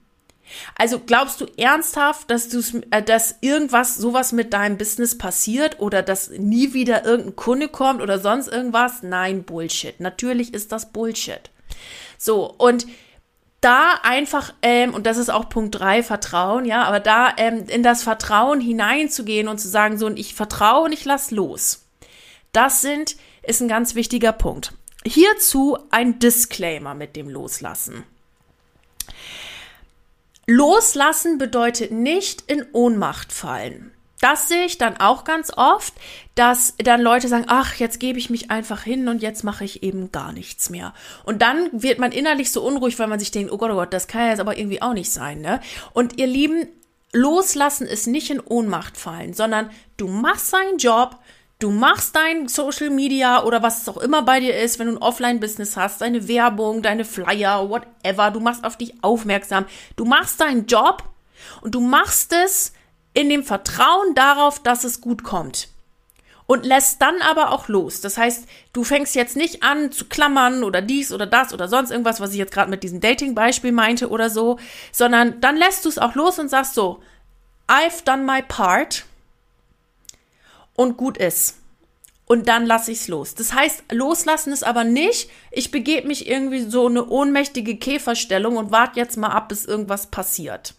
Also 0.77 0.99
glaubst 0.99 1.41
du 1.41 1.45
ernsthaft, 1.57 2.29
dass 2.29 2.47
du 2.49 2.59
äh, 2.91 3.01
dass 3.01 3.37
irgendwas 3.41 3.95
sowas 3.95 4.33
mit 4.33 4.53
deinem 4.53 4.77
Business 4.77 5.17
passiert 5.17 5.79
oder 5.79 6.03
dass 6.03 6.29
nie 6.29 6.73
wieder 6.73 7.05
irgendein 7.05 7.35
Kunde 7.35 7.69
kommt 7.69 8.01
oder 8.01 8.19
sonst 8.19 8.49
irgendwas? 8.49 9.01
Nein, 9.01 9.43
Bullshit. 9.43 9.99
Natürlich 9.99 10.53
ist 10.53 10.71
das 10.71 10.91
Bullshit. 10.91 11.49
So 12.19 12.53
und 12.55 12.85
da 13.63 13.99
einfach, 14.03 14.53
ähm, 14.61 14.93
und 14.93 15.05
das 15.05 15.17
ist 15.17 15.29
auch 15.29 15.49
Punkt 15.49 15.75
drei 15.79 16.03
Vertrauen, 16.03 16.65
ja, 16.65 16.83
aber 16.83 16.99
da 16.99 17.33
ähm, 17.37 17.65
in 17.67 17.83
das 17.83 18.03
Vertrauen 18.03 18.61
hineinzugehen 18.61 19.47
und 19.47 19.59
zu 19.59 19.67
sagen, 19.67 19.97
so, 19.97 20.05
und 20.05 20.17
ich 20.17 20.35
vertraue 20.35 20.85
und 20.85 20.91
ich 20.91 21.05
lass 21.05 21.31
los. 21.31 21.85
Das 22.51 22.81
sind, 22.81 23.15
ist 23.41 23.61
ein 23.61 23.67
ganz 23.67 23.95
wichtiger 23.95 24.31
Punkt. 24.31 24.73
Hierzu 25.05 25.77
ein 25.91 26.19
Disclaimer 26.19 26.93
mit 26.93 27.15
dem 27.15 27.29
Loslassen. 27.29 28.03
Loslassen 30.45 31.37
bedeutet 31.37 31.91
nicht 31.91 32.41
in 32.49 32.65
Ohnmacht 32.73 33.31
fallen 33.31 33.93
das 34.23 34.47
sehe 34.47 34.65
ich 34.65 34.77
dann 34.77 34.97
auch 34.97 35.25
ganz 35.25 35.51
oft, 35.55 35.93
dass 36.35 36.75
dann 36.77 37.01
Leute 37.01 37.27
sagen, 37.27 37.45
ach, 37.47 37.75
jetzt 37.75 37.99
gebe 37.99 38.17
ich 38.17 38.29
mich 38.29 38.49
einfach 38.49 38.83
hin 38.83 39.07
und 39.09 39.21
jetzt 39.21 39.43
mache 39.43 39.65
ich 39.65 39.83
eben 39.83 40.11
gar 40.11 40.31
nichts 40.31 40.69
mehr. 40.69 40.93
Und 41.25 41.41
dann 41.41 41.69
wird 41.73 41.99
man 41.99 42.11
innerlich 42.11 42.51
so 42.51 42.63
unruhig, 42.63 42.97
weil 42.99 43.07
man 43.07 43.19
sich 43.19 43.31
denkt, 43.31 43.51
oh 43.51 43.57
Gott, 43.57 43.71
oh 43.71 43.75
Gott, 43.75 43.93
das 43.93 44.07
kann 44.07 44.21
ja 44.21 44.29
jetzt 44.29 44.39
aber 44.39 44.57
irgendwie 44.57 44.81
auch 44.81 44.93
nicht 44.93 45.11
sein, 45.11 45.41
ne? 45.41 45.59
Und 45.91 46.19
ihr 46.19 46.27
Lieben, 46.27 46.67
loslassen 47.11 47.85
ist 47.85 48.07
nicht 48.07 48.31
in 48.31 48.39
Ohnmacht 48.39 48.97
fallen, 48.97 49.33
sondern 49.33 49.69
du 49.97 50.07
machst 50.07 50.51
deinen 50.53 50.77
Job, 50.77 51.17
du 51.59 51.69
machst 51.69 52.15
dein 52.15 52.47
Social 52.47 52.89
Media 52.89 53.43
oder 53.43 53.61
was 53.61 53.81
es 53.81 53.89
auch 53.89 53.97
immer 53.97 54.23
bei 54.23 54.39
dir 54.39 54.57
ist, 54.57 54.79
wenn 54.79 54.87
du 54.87 54.93
ein 54.93 55.01
Offline-Business 55.01 55.77
hast, 55.77 56.01
deine 56.01 56.27
Werbung, 56.27 56.81
deine 56.81 57.05
Flyer, 57.05 57.69
whatever, 57.69 58.31
du 58.31 58.39
machst 58.39 58.63
auf 58.63 58.77
dich 58.77 58.95
aufmerksam, 59.03 59.65
du 59.95 60.05
machst 60.05 60.41
deinen 60.41 60.65
Job 60.65 61.03
und 61.61 61.75
du 61.75 61.79
machst 61.81 62.33
es 62.33 62.73
in 63.13 63.29
dem 63.29 63.43
Vertrauen 63.43 64.15
darauf, 64.15 64.61
dass 64.61 64.83
es 64.83 65.01
gut 65.01 65.23
kommt. 65.23 65.69
und 66.45 66.65
lässt 66.65 67.01
dann 67.01 67.21
aber 67.21 67.51
auch 67.51 67.67
los. 67.67 68.01
Das 68.01 68.17
heißt, 68.17 68.45
du 68.73 68.83
fängst 68.83 69.15
jetzt 69.15 69.37
nicht 69.37 69.63
an 69.63 69.91
zu 69.91 70.05
klammern 70.05 70.63
oder 70.63 70.81
dies 70.81 71.11
oder 71.13 71.25
das 71.25 71.53
oder 71.53 71.67
sonst 71.67 71.91
irgendwas, 71.91 72.19
was 72.19 72.31
ich 72.31 72.37
jetzt 72.37 72.51
gerade 72.51 72.69
mit 72.69 72.83
diesem 72.83 72.99
Dating-Beispiel 72.99 73.71
meinte 73.71 74.09
oder 74.09 74.29
so, 74.29 74.59
sondern 74.91 75.39
dann 75.41 75.55
lässt 75.55 75.85
du 75.85 75.89
es 75.89 75.97
auch 75.97 76.15
los 76.15 76.39
und 76.39 76.49
sagst 76.49 76.75
so, 76.75 77.01
I've 77.67 78.03
done 78.03 78.23
my 78.23 78.41
part 78.41 79.05
und 80.75 80.97
gut 80.97 81.17
ist. 81.17 81.59
Und 82.25 82.47
dann 82.47 82.65
lasse 82.65 82.91
ich 82.91 82.99
es 82.99 83.07
los. 83.07 83.35
Das 83.35 83.53
heißt, 83.53 83.83
loslassen 83.91 84.53
ist 84.53 84.63
aber 84.63 84.83
nicht, 84.83 85.29
ich 85.51 85.71
begebe 85.71 86.07
mich 86.07 86.27
irgendwie 86.27 86.61
so 86.61 86.87
eine 86.87 87.05
ohnmächtige 87.05 87.77
Käferstellung 87.77 88.57
und 88.57 88.71
warte 88.71 88.99
jetzt 88.99 89.17
mal 89.17 89.29
ab, 89.29 89.49
bis 89.49 89.65
irgendwas 89.65 90.07
passiert. 90.07 90.73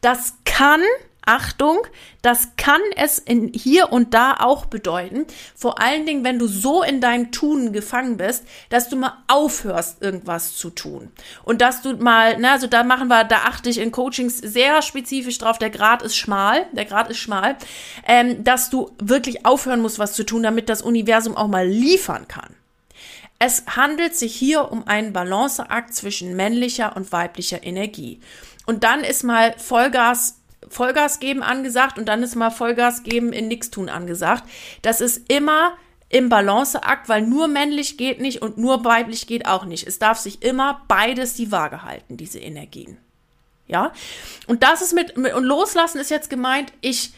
Das 0.00 0.34
kann 0.44 0.80
Achtung, 1.24 1.78
das 2.20 2.48
kann 2.56 2.80
es 2.96 3.18
in 3.18 3.52
hier 3.54 3.92
und 3.92 4.12
da 4.12 4.34
auch 4.40 4.66
bedeuten. 4.66 5.26
Vor 5.54 5.80
allen 5.80 6.04
Dingen, 6.04 6.24
wenn 6.24 6.38
du 6.38 6.46
so 6.46 6.82
in 6.82 7.00
deinem 7.00 7.30
Tun 7.30 7.72
gefangen 7.72 8.16
bist, 8.16 8.44
dass 8.70 8.88
du 8.88 8.96
mal 8.96 9.22
aufhörst, 9.28 10.02
irgendwas 10.02 10.56
zu 10.56 10.70
tun. 10.70 11.12
Und 11.44 11.60
dass 11.60 11.82
du 11.82 11.96
mal, 11.96 12.36
na, 12.38 12.52
also 12.52 12.66
da 12.66 12.82
machen 12.82 13.08
wir, 13.08 13.24
da 13.24 13.42
achte 13.44 13.70
ich 13.70 13.78
in 13.78 13.92
Coachings 13.92 14.38
sehr 14.38 14.82
spezifisch 14.82 15.38
drauf, 15.38 15.58
der 15.58 15.70
Grad 15.70 16.02
ist 16.02 16.16
schmal, 16.16 16.66
der 16.72 16.86
Grad 16.86 17.08
ist 17.08 17.18
schmal, 17.18 17.56
ähm, 18.06 18.42
dass 18.42 18.68
du 18.70 18.90
wirklich 18.98 19.46
aufhören 19.46 19.80
musst, 19.80 19.98
was 19.98 20.14
zu 20.14 20.24
tun, 20.24 20.42
damit 20.42 20.68
das 20.68 20.82
Universum 20.82 21.36
auch 21.36 21.48
mal 21.48 21.66
liefern 21.66 22.26
kann. 22.26 22.54
Es 23.38 23.64
handelt 23.66 24.14
sich 24.14 24.34
hier 24.34 24.70
um 24.70 24.86
einen 24.86 25.12
Balanceakt 25.12 25.94
zwischen 25.94 26.36
männlicher 26.36 26.96
und 26.96 27.10
weiblicher 27.10 27.64
Energie. 27.64 28.20
Und 28.66 28.84
dann 28.84 29.02
ist 29.02 29.24
mal 29.24 29.54
Vollgas 29.58 30.41
Vollgas 30.72 31.20
geben 31.20 31.42
angesagt 31.42 31.98
und 31.98 32.06
dann 32.06 32.22
ist 32.22 32.34
mal 32.34 32.50
Vollgas 32.50 33.02
geben 33.02 33.32
in 33.32 33.48
nix 33.48 33.70
tun 33.70 33.88
angesagt. 33.88 34.44
Das 34.82 35.00
ist 35.00 35.30
immer 35.30 35.76
im 36.08 36.28
Balanceakt, 36.28 37.08
weil 37.08 37.22
nur 37.22 37.48
männlich 37.48 37.96
geht 37.96 38.20
nicht 38.20 38.42
und 38.42 38.58
nur 38.58 38.84
weiblich 38.84 39.26
geht 39.26 39.46
auch 39.46 39.64
nicht. 39.64 39.86
Es 39.86 39.98
darf 39.98 40.18
sich 40.18 40.42
immer 40.42 40.82
beides 40.88 41.34
die 41.34 41.50
Waage 41.50 41.82
halten, 41.84 42.16
diese 42.16 42.38
Energien. 42.38 42.98
Ja? 43.66 43.92
Und 44.46 44.62
das 44.62 44.82
ist 44.82 44.92
mit, 44.92 45.16
mit 45.16 45.34
und 45.34 45.44
loslassen 45.44 45.98
ist 45.98 46.10
jetzt 46.10 46.28
gemeint, 46.28 46.72
ich 46.80 47.12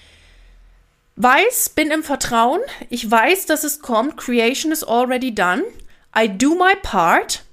weiß, 1.16 1.70
bin 1.70 1.90
im 1.90 2.04
Vertrauen, 2.04 2.61
ich 2.90 3.11
weiß, 3.11 3.46
dass 3.46 3.64
es 3.64 3.80
kommt, 3.80 4.16
creation 4.16 4.73
is 4.73 4.84
already 4.84 5.34
done. 5.34 5.64
I 6.16 6.28
do 6.28 6.54
my 6.54 6.75
part 6.82 7.44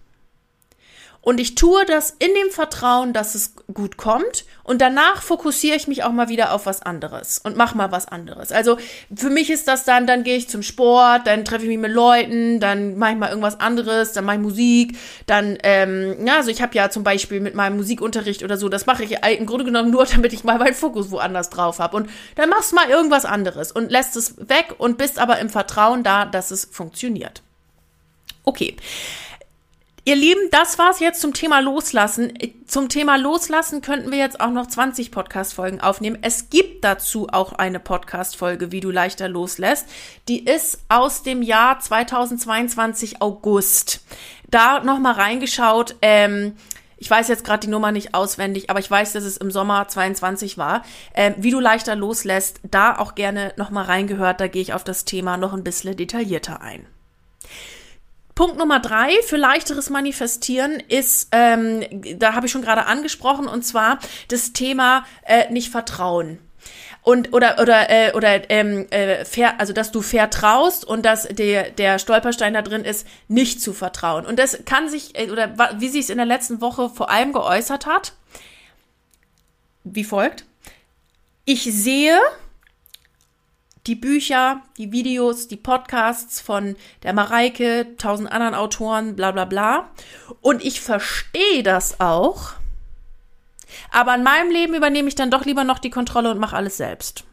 und 1.22 1.40
ich 1.40 1.56
tue 1.56 1.86
das 1.86 2.12
in 2.12 2.34
dem 2.34 2.52
Vertrauen, 2.52 3.14
dass 3.14 3.36
es 3.36 3.54
gut 3.74 3.98
kommt. 3.98 4.46
Und 4.64 4.82
danach 4.82 5.22
fokussiere 5.22 5.76
ich 5.76 5.88
mich 5.88 6.04
auch 6.04 6.12
mal 6.12 6.30
wieder 6.30 6.54
auf 6.54 6.66
was 6.66 6.82
anderes 6.82 7.40
und 7.40 7.58
mache 7.58 7.76
mal 7.76 7.92
was 7.92 8.08
anderes. 8.08 8.52
Also 8.52 8.78
für 9.14 9.30
mich 9.30 9.50
ist 9.50 9.68
das 9.68 9.84
dann, 9.84 10.08
dann 10.08 10.24
gehe 10.24 10.38
ich 10.38 10.50
zum 10.50 10.64
Sport, 10.64 11.28
dann 11.28 11.46
treffe 11.46 11.64
ich 11.64 11.70
mich 11.70 11.78
mit 11.78 11.92
Leuten, 11.92 12.60
dann 12.60 12.98
mache 12.98 13.12
ich 13.12 13.18
mal 13.18 13.30
irgendwas 13.30 13.60
anderes, 13.60 14.14
dann 14.14 14.26
mache 14.26 14.38
ich 14.38 14.42
Musik, 14.42 14.98
dann, 15.26 15.58
ähm, 15.64 16.26
ja, 16.26 16.38
also 16.38 16.52
ich 16.52 16.62
habe 16.62 16.76
ja 16.76 16.90
zum 16.90 17.04
Beispiel 17.04 17.40
mit 17.40 17.56
meinem 17.56 17.78
Musikunterricht 17.78 18.44
oder 18.44 18.58
so, 18.58 18.70
das 18.70 18.86
mache 18.86 19.04
ich 19.04 19.18
im 19.26 19.46
Grunde 19.46 19.66
genommen 19.66 19.92
nur, 19.92 20.06
damit 20.12 20.34
ich 20.34 20.44
mal 20.44 20.58
meinen 20.58 20.76
Fokus 20.76 21.12
woanders 21.12 21.50
drauf 21.50 21.80
habe. 21.80 21.98
Und 21.98 22.10
dann 22.36 22.50
machst 22.50 22.72
du 22.72 22.76
mal 22.76 22.90
irgendwas 22.90 23.26
anderes 23.26 23.72
und 23.72 23.92
lässt 23.92 24.16
es 24.16 24.38
weg 24.50 24.76
und 24.78 24.98
bist 24.98 25.20
aber 25.20 25.40
im 25.40 25.50
Vertrauen 25.50 26.04
da, 26.04 26.26
dass 26.26 26.52
es 26.52 26.66
funktioniert. 26.66 27.42
Okay. 28.44 28.76
Ihr 30.04 30.16
Lieben, 30.16 30.42
das 30.50 30.80
war's 30.80 31.00
jetzt 31.00 31.22
zum 31.22 31.32
Thema 31.32 31.60
Loslassen. 31.60 32.34
Zum 32.66 32.90
Thema 32.90 33.18
Loslassen 33.18 33.82
könnten 33.82 34.10
wir 34.10 34.18
jetzt 34.18 34.42
auch 34.42 34.50
noch 34.50 34.66
20 34.66 35.12
Podcast-Folgen 35.12 35.80
aufnehmen. 35.80 36.18
Es 36.24 36.50
gibt 36.50 36.84
dazu 36.84 37.28
auch 37.32 37.54
eine 37.54 37.80
Podcast-Folge, 37.80 38.72
wie 38.72 38.80
du 38.80 38.90
leichter 38.90 39.30
loslässt. 39.30 39.88
Die 40.28 40.44
ist 40.44 40.80
aus 40.90 41.22
dem 41.22 41.44
Jahr 41.44 41.80
2022 41.80 43.22
August. 43.22 44.04
Da 44.50 44.84
nochmal 44.84 45.14
reingeschaut. 45.14 45.96
Ähm, 46.02 46.56
ich 46.98 47.10
weiß 47.10 47.28
jetzt 47.28 47.44
gerade 47.44 47.68
die 47.68 47.72
Nummer 47.72 47.92
nicht 47.92 48.16
auswendig, 48.16 48.72
aber 48.72 48.80
ich 48.80 48.90
weiß, 48.90 49.14
dass 49.14 49.24
es 49.24 49.38
im 49.38 49.52
Sommer 49.52 49.88
22 49.88 50.58
war. 50.58 50.84
Ähm, 51.14 51.36
wie 51.38 51.52
du 51.52 51.60
leichter 51.60 51.96
loslässt, 51.96 52.60
da 52.64 52.98
auch 52.98 53.14
gerne 53.14 53.54
nochmal 53.56 53.86
reingehört. 53.86 54.42
Da 54.42 54.48
gehe 54.48 54.64
ich 54.64 54.74
auf 54.74 54.84
das 54.84 55.06
Thema 55.06 55.38
noch 55.38 55.54
ein 55.54 55.64
bisschen 55.64 55.96
detaillierter 55.96 56.60
ein. 56.60 56.88
Punkt 58.42 58.58
Nummer 58.58 58.80
drei 58.80 59.12
für 59.22 59.38
leichteres 59.38 59.92
Manifestieren 59.92 60.82
ist, 60.88 61.28
ähm, 61.32 61.86
da 62.18 62.34
habe 62.34 62.48
ich 62.48 62.52
schon 62.52 62.64
gerade 62.64 62.88
angesprochen, 62.88 63.48
und 63.48 63.62
zwar 63.64 64.00
das 64.30 64.52
Thema 64.52 65.06
äh, 65.28 65.54
nicht 65.54 65.70
Vertrauen 65.70 66.40
und 67.04 67.34
oder 67.34 67.60
oder 67.62 67.92
äh, 67.92 68.14
oder 68.14 68.50
ähm, 68.50 68.88
äh, 68.90 69.26
fair, 69.26 69.60
also 69.60 69.74
dass 69.74 69.92
du 69.92 70.02
vertraust 70.02 70.86
und 70.86 71.06
dass 71.06 71.28
der 71.28 71.70
der 71.70 72.00
Stolperstein 72.00 72.56
da 72.56 72.64
drin 72.64 72.84
ist, 72.84 73.06
nicht 73.28 73.62
zu 73.62 73.74
vertrauen. 73.74 74.26
Und 74.26 74.40
das 74.40 74.66
kann 74.66 74.90
sich 74.90 75.16
äh, 75.20 75.30
oder 75.30 75.56
wie 75.78 75.90
sich 75.90 76.06
es 76.06 76.10
in 76.10 76.18
der 76.18 76.26
letzten 76.26 76.62
Woche 76.62 76.90
vor 76.90 77.12
allem 77.12 77.34
geäußert 77.34 77.86
hat, 77.86 78.14
wie 79.84 80.04
folgt: 80.04 80.46
Ich 81.46 81.66
sehe 81.66 82.20
die 83.88 83.96
Bücher, 83.96 84.62
die 84.78 84.92
Videos, 84.92 85.48
die 85.48 85.58
Podcasts 85.58 86.40
von 86.40 86.76
der 87.04 87.14
Mareike, 87.14 87.96
tausend 87.98 88.32
anderen 88.32 88.54
Autoren, 88.54 89.16
bla 89.16 89.32
bla 89.32 89.46
bla. 89.46 89.90
Und 90.42 90.64
ich 90.64 90.82
verstehe 90.82 91.64
das 91.64 92.00
auch. 92.00 92.52
Aber 93.92 94.14
in 94.16 94.24
meinem 94.24 94.52
Leben 94.52 94.76
übernehme 94.76 95.08
ich 95.08 95.16
dann 95.16 95.32
doch 95.32 95.46
lieber 95.46 95.64
noch 95.64 95.80
die 95.80 95.90
Kontrolle 95.90 96.30
und 96.30 96.40
mache 96.40 96.56
alles 96.56 96.78
selbst. 96.78 97.24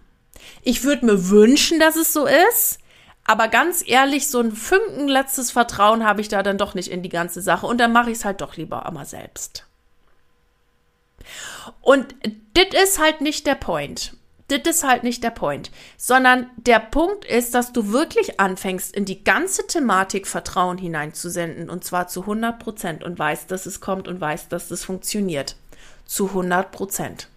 Ich 0.62 0.84
würde 0.84 1.04
mir 1.04 1.28
wünschen, 1.28 1.80
dass 1.80 1.96
es 1.96 2.12
so 2.12 2.26
ist. 2.26 2.78
Aber 3.24 3.48
ganz 3.48 3.86
ehrlich, 3.86 4.28
so 4.28 4.40
ein 4.40 4.52
Funken 4.52 5.06
letztes 5.06 5.50
Vertrauen 5.50 6.06
habe 6.06 6.22
ich 6.22 6.28
da 6.28 6.42
dann 6.42 6.56
doch 6.56 6.74
nicht 6.74 6.90
in 6.90 7.02
die 7.02 7.10
ganze 7.10 7.42
Sache. 7.42 7.66
Und 7.66 7.78
dann 7.78 7.92
mache 7.92 8.10
ich 8.10 8.18
es 8.18 8.24
halt 8.24 8.40
doch 8.40 8.56
lieber 8.56 8.86
einmal 8.86 9.04
selbst. 9.04 9.66
Und 11.82 12.14
das 12.54 12.82
ist 12.82 12.98
halt 12.98 13.20
nicht 13.20 13.46
der 13.46 13.56
Point 13.56 14.17
das 14.48 14.60
ist 14.64 14.84
halt 14.84 15.04
nicht 15.04 15.22
der 15.22 15.30
Point, 15.30 15.70
sondern 15.98 16.50
der 16.56 16.80
Punkt 16.80 17.26
ist, 17.26 17.54
dass 17.54 17.72
du 17.72 17.92
wirklich 17.92 18.40
anfängst, 18.40 18.94
in 18.96 19.04
die 19.04 19.22
ganze 19.22 19.66
Thematik 19.66 20.26
Vertrauen 20.26 20.78
hineinzusenden 20.78 21.68
und 21.68 21.84
zwar 21.84 22.08
zu 22.08 22.22
100 22.22 22.58
Prozent 22.58 23.04
und 23.04 23.18
weißt, 23.18 23.50
dass 23.50 23.66
es 23.66 23.80
kommt 23.80 24.08
und 24.08 24.20
weißt, 24.20 24.50
dass 24.50 24.70
es 24.70 24.84
funktioniert. 24.84 25.56
Zu 26.06 26.28
100 26.28 26.72
Prozent. 26.72 27.28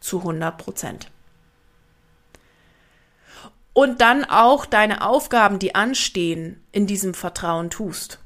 Zu 0.00 0.18
100 0.18 0.58
Prozent. 0.58 1.10
Und 3.72 4.02
dann 4.02 4.24
auch 4.24 4.66
deine 4.66 5.06
Aufgaben, 5.06 5.58
die 5.58 5.74
anstehen, 5.74 6.62
in 6.72 6.86
diesem 6.86 7.14
Vertrauen 7.14 7.70
tust. 7.70 8.18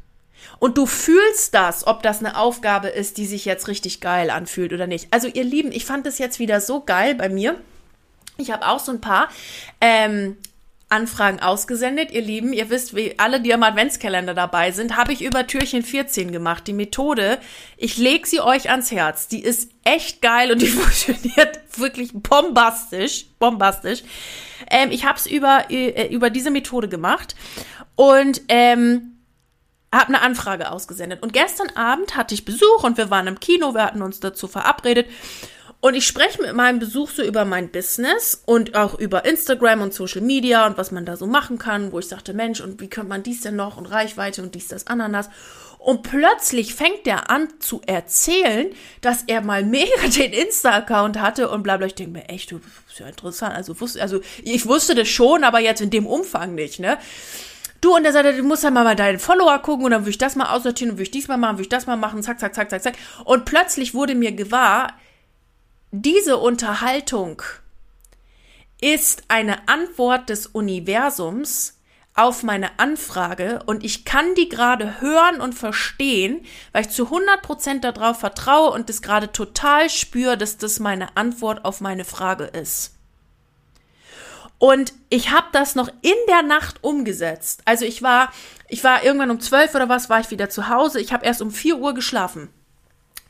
Und 0.58 0.76
du 0.76 0.86
fühlst 0.86 1.54
das, 1.54 1.86
ob 1.86 2.02
das 2.02 2.18
eine 2.18 2.36
Aufgabe 2.36 2.88
ist, 2.88 3.16
die 3.16 3.26
sich 3.26 3.44
jetzt 3.44 3.68
richtig 3.68 4.00
geil 4.00 4.30
anfühlt 4.30 4.72
oder 4.72 4.88
nicht. 4.88 5.08
Also 5.12 5.28
ihr 5.28 5.44
Lieben, 5.44 5.70
ich 5.70 5.84
fand 5.84 6.04
es 6.06 6.18
jetzt 6.18 6.40
wieder 6.40 6.60
so 6.60 6.80
geil 6.80 7.14
bei 7.14 7.28
mir 7.28 7.60
ich 8.38 8.50
habe 8.50 8.66
auch 8.66 8.80
so 8.80 8.92
ein 8.92 9.00
paar 9.00 9.28
ähm, 9.80 10.36
Anfragen 10.92 11.40
ausgesendet, 11.40 12.10
ihr 12.10 12.20
Lieben. 12.20 12.52
Ihr 12.52 12.68
wisst, 12.68 12.94
wie 12.94 13.18
alle, 13.18 13.40
die 13.40 13.54
am 13.54 13.62
Adventskalender 13.62 14.34
dabei 14.34 14.72
sind, 14.72 14.96
habe 14.96 15.12
ich 15.12 15.22
über 15.22 15.46
Türchen 15.46 15.82
14 15.82 16.30
gemacht. 16.32 16.66
Die 16.66 16.74
Methode, 16.74 17.38
ich 17.78 17.96
lege 17.96 18.28
sie 18.28 18.40
euch 18.40 18.70
ans 18.70 18.90
Herz. 18.90 19.26
Die 19.26 19.42
ist 19.42 19.70
echt 19.84 20.20
geil 20.20 20.52
und 20.52 20.60
die 20.60 20.66
funktioniert 20.68 21.60
wirklich 21.78 22.12
bombastisch. 22.12 23.26
Bombastisch. 23.38 24.02
Ähm, 24.70 24.90
ich 24.90 25.06
habe 25.06 25.18
es 25.18 25.26
über, 25.26 25.70
äh, 25.70 26.08
über 26.14 26.28
diese 26.28 26.50
Methode 26.50 26.88
gemacht 26.88 27.34
und 27.96 28.42
ähm, 28.48 29.12
habe 29.92 30.08
eine 30.08 30.22
Anfrage 30.22 30.70
ausgesendet. 30.70 31.22
Und 31.22 31.32
gestern 31.32 31.70
Abend 31.70 32.16
hatte 32.16 32.34
ich 32.34 32.44
Besuch 32.44 32.82
und 32.82 32.98
wir 32.98 33.10
waren 33.10 33.26
im 33.26 33.40
Kino, 33.40 33.74
wir 33.74 33.84
hatten 33.84 34.02
uns 34.02 34.20
dazu 34.20 34.46
verabredet. 34.46 35.06
Und 35.84 35.96
ich 35.96 36.06
spreche 36.06 36.40
mit 36.40 36.54
meinem 36.54 36.78
Besuch 36.78 37.10
so 37.10 37.24
über 37.24 37.44
mein 37.44 37.68
Business 37.68 38.40
und 38.46 38.76
auch 38.76 38.96
über 39.00 39.24
Instagram 39.24 39.82
und 39.82 39.92
Social 39.92 40.20
Media 40.20 40.64
und 40.64 40.78
was 40.78 40.92
man 40.92 41.04
da 41.04 41.16
so 41.16 41.26
machen 41.26 41.58
kann, 41.58 41.90
wo 41.90 41.98
ich 41.98 42.06
sagte, 42.06 42.34
Mensch, 42.34 42.60
und 42.60 42.80
wie 42.80 42.88
könnte 42.88 43.08
man 43.08 43.24
dies 43.24 43.40
denn 43.40 43.56
noch 43.56 43.78
und 43.78 43.86
Reichweite 43.86 44.44
und 44.44 44.54
dies, 44.54 44.68
das, 44.68 44.86
Ananas. 44.86 45.28
Und 45.78 46.04
plötzlich 46.04 46.76
fängt 46.76 47.08
er 47.08 47.30
an 47.30 47.48
zu 47.58 47.82
erzählen, 47.84 48.68
dass 49.00 49.24
er 49.26 49.40
mal 49.40 49.64
mega 49.64 50.06
den 50.16 50.32
Insta-Account 50.32 51.20
hatte 51.20 51.50
und 51.50 51.64
bla 51.64 51.78
bla. 51.78 51.88
Ich 51.88 51.96
denke 51.96 52.12
mir, 52.12 52.28
echt, 52.28 52.52
du, 52.52 52.60
ist 52.88 53.00
ja 53.00 53.08
interessant. 53.08 53.52
Also, 53.52 53.80
wusste, 53.80 54.00
also 54.00 54.20
ich 54.44 54.66
wusste 54.66 54.94
das 54.94 55.08
schon, 55.08 55.42
aber 55.42 55.58
jetzt 55.58 55.80
in 55.80 55.90
dem 55.90 56.06
Umfang 56.06 56.54
nicht, 56.54 56.78
ne? 56.78 56.96
Du, 57.80 57.96
und 57.96 58.04
er 58.04 58.12
sagte, 58.12 58.36
du 58.36 58.44
musst 58.44 58.62
halt 58.62 58.72
mal 58.72 58.94
deinen 58.94 59.18
Follower 59.18 59.58
gucken 59.58 59.86
und 59.86 59.90
dann 59.90 60.02
würde 60.02 60.10
ich 60.10 60.18
das 60.18 60.36
mal 60.36 60.54
aussortieren 60.54 60.92
und 60.92 60.98
würde 60.98 61.02
ich 61.02 61.10
diesmal 61.10 61.38
machen, 61.38 61.54
würde 61.54 61.62
ich 61.62 61.68
das 61.70 61.88
mal 61.88 61.96
machen, 61.96 62.22
zack, 62.22 62.38
zack, 62.38 62.54
zack, 62.54 62.70
zack, 62.70 62.84
zack. 62.84 62.94
Und 63.24 63.44
plötzlich 63.44 63.94
wurde 63.94 64.14
mir 64.14 64.30
gewahr, 64.30 64.92
diese 65.92 66.38
Unterhaltung 66.38 67.42
ist 68.80 69.24
eine 69.28 69.68
Antwort 69.68 70.30
des 70.30 70.46
Universums 70.46 71.78
auf 72.14 72.42
meine 72.42 72.78
Anfrage 72.78 73.62
und 73.66 73.84
ich 73.84 74.06
kann 74.06 74.34
die 74.34 74.48
gerade 74.48 75.02
hören 75.02 75.40
und 75.40 75.54
verstehen, 75.54 76.44
weil 76.72 76.86
ich 76.86 76.90
zu 76.90 77.08
100% 77.08 77.80
darauf 77.80 78.18
vertraue 78.18 78.70
und 78.70 78.88
das 78.88 79.02
gerade 79.02 79.32
total 79.32 79.90
spüre, 79.90 80.38
dass 80.38 80.56
das 80.56 80.80
meine 80.80 81.14
Antwort 81.16 81.64
auf 81.64 81.82
meine 81.82 82.06
Frage 82.06 82.44
ist. 82.44 82.94
Und 84.58 84.94
ich 85.10 85.30
habe 85.30 85.48
das 85.52 85.74
noch 85.74 85.88
in 86.00 86.14
der 86.28 86.42
Nacht 86.42 86.82
umgesetzt. 86.82 87.62
Also 87.66 87.84
ich 87.84 88.02
war, 88.02 88.32
ich 88.68 88.82
war 88.82 89.04
irgendwann 89.04 89.30
um 89.30 89.40
zwölf 89.40 89.74
oder 89.74 89.90
was, 89.90 90.08
war 90.08 90.20
ich 90.20 90.30
wieder 90.30 90.48
zu 90.48 90.68
Hause. 90.68 91.00
Ich 91.00 91.12
habe 91.12 91.26
erst 91.26 91.42
um 91.42 91.50
vier 91.50 91.76
Uhr 91.76 91.92
geschlafen 91.92 92.48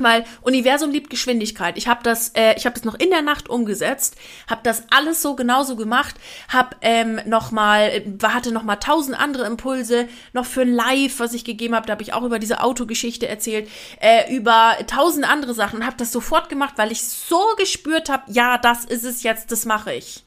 weil 0.02 0.24
Universum 0.42 0.90
liebt 0.90 1.10
Geschwindigkeit. 1.10 1.76
Ich 1.78 1.88
habe 1.88 2.02
das, 2.02 2.30
äh, 2.30 2.54
ich 2.56 2.66
habe 2.66 2.74
das 2.74 2.84
noch 2.84 2.94
in 2.94 3.10
der 3.10 3.22
Nacht 3.22 3.48
umgesetzt, 3.48 4.16
habe 4.48 4.60
das 4.64 4.84
alles 4.90 5.22
so 5.22 5.34
genauso 5.34 5.76
gemacht, 5.76 6.16
habe 6.48 6.76
ähm, 6.80 7.20
noch 7.26 7.50
mal, 7.50 7.82
äh, 7.88 8.04
hatte 8.22 8.52
noch 8.52 8.62
mal 8.62 8.76
tausend 8.76 9.18
andere 9.18 9.46
Impulse, 9.46 10.08
noch 10.32 10.46
für 10.46 10.62
ein 10.62 10.72
Live, 10.72 11.18
was 11.18 11.34
ich 11.34 11.44
gegeben 11.44 11.74
habe, 11.74 11.86
da 11.86 11.92
habe 11.92 12.02
ich 12.02 12.12
auch 12.12 12.22
über 12.22 12.38
diese 12.38 12.62
Autogeschichte 12.62 13.28
erzählt, 13.28 13.68
äh, 14.00 14.34
über 14.34 14.76
tausend 14.86 15.28
andere 15.28 15.54
Sachen, 15.54 15.86
habe 15.86 15.96
das 15.96 16.12
sofort 16.12 16.48
gemacht, 16.48 16.74
weil 16.76 16.92
ich 16.92 17.02
so 17.02 17.40
gespürt 17.56 18.08
habe, 18.08 18.24
ja, 18.32 18.58
das 18.58 18.84
ist 18.84 19.04
es 19.04 19.22
jetzt, 19.22 19.52
das 19.52 19.64
mache 19.64 19.92
ich. 19.94 20.24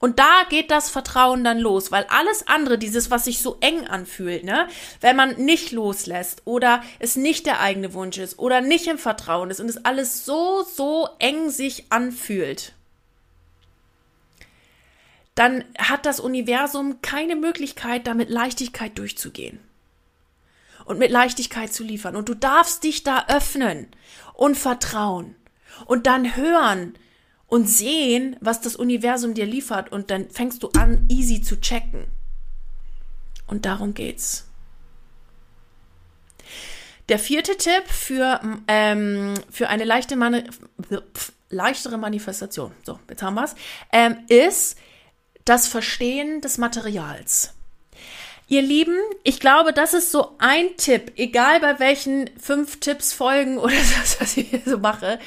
Und 0.00 0.18
da 0.18 0.42
geht 0.50 0.70
das 0.70 0.90
Vertrauen 0.90 1.44
dann 1.44 1.58
los, 1.58 1.90
weil 1.90 2.04
alles 2.08 2.46
andere, 2.46 2.78
dieses, 2.78 3.10
was 3.10 3.24
sich 3.24 3.40
so 3.40 3.56
eng 3.60 3.86
anfühlt, 3.86 4.44
ne, 4.44 4.68
wenn 5.00 5.16
man 5.16 5.36
nicht 5.36 5.72
loslässt 5.72 6.42
oder 6.44 6.82
es 6.98 7.16
nicht 7.16 7.46
der 7.46 7.60
eigene 7.60 7.94
Wunsch 7.94 8.18
ist 8.18 8.38
oder 8.38 8.60
nicht 8.60 8.86
im 8.86 8.98
Vertrauen 8.98 9.50
ist 9.50 9.60
und 9.60 9.68
es 9.68 9.84
alles 9.84 10.24
so, 10.24 10.62
so 10.62 11.08
eng 11.18 11.48
sich 11.50 11.86
anfühlt, 11.90 12.74
dann 15.34 15.64
hat 15.78 16.06
das 16.06 16.20
Universum 16.20 17.00
keine 17.02 17.34
Möglichkeit, 17.34 18.06
da 18.06 18.14
mit 18.14 18.30
Leichtigkeit 18.30 18.96
durchzugehen 18.98 19.58
und 20.84 20.98
mit 20.98 21.10
Leichtigkeit 21.10 21.72
zu 21.72 21.82
liefern. 21.82 22.14
Und 22.14 22.28
du 22.28 22.34
darfst 22.34 22.84
dich 22.84 23.02
da 23.02 23.26
öffnen 23.28 23.88
und 24.34 24.56
vertrauen 24.56 25.34
und 25.86 26.06
dann 26.06 26.36
hören, 26.36 26.94
und 27.46 27.68
sehen, 27.68 28.36
was 28.40 28.60
das 28.60 28.76
Universum 28.76 29.34
dir 29.34 29.46
liefert 29.46 29.92
und 29.92 30.10
dann 30.10 30.30
fängst 30.30 30.62
du 30.62 30.70
an, 30.70 31.06
easy 31.08 31.42
zu 31.42 31.60
checken. 31.60 32.06
Und 33.46 33.64
darum 33.66 33.94
geht's. 33.94 34.48
Der 37.08 37.18
vierte 37.18 37.56
Tipp 37.56 37.86
für, 37.86 38.40
ähm, 38.66 39.34
für 39.50 39.68
eine 39.68 39.84
leichte 39.84 40.16
Mani 40.16 40.44
leichtere 41.50 41.98
Manifestation, 41.98 42.72
so, 42.82 42.98
jetzt 43.08 43.22
haben 43.22 43.34
wir's, 43.34 43.54
ähm, 43.92 44.16
ist 44.28 44.76
das 45.44 45.68
Verstehen 45.68 46.40
des 46.40 46.58
Materials. 46.58 47.54
Ihr 48.48 48.62
Lieben, 48.62 48.96
ich 49.22 49.38
glaube, 49.40 49.72
das 49.72 49.94
ist 49.94 50.10
so 50.10 50.34
ein 50.38 50.76
Tipp, 50.76 51.12
egal 51.16 51.60
bei 51.60 51.78
welchen 51.78 52.28
fünf 52.38 52.80
Tipps 52.80 53.12
folgen 53.12 53.58
oder 53.60 53.76
das, 53.76 54.20
was 54.20 54.36
ich 54.36 54.48
hier 54.48 54.62
so 54.64 54.78
mache 54.78 55.20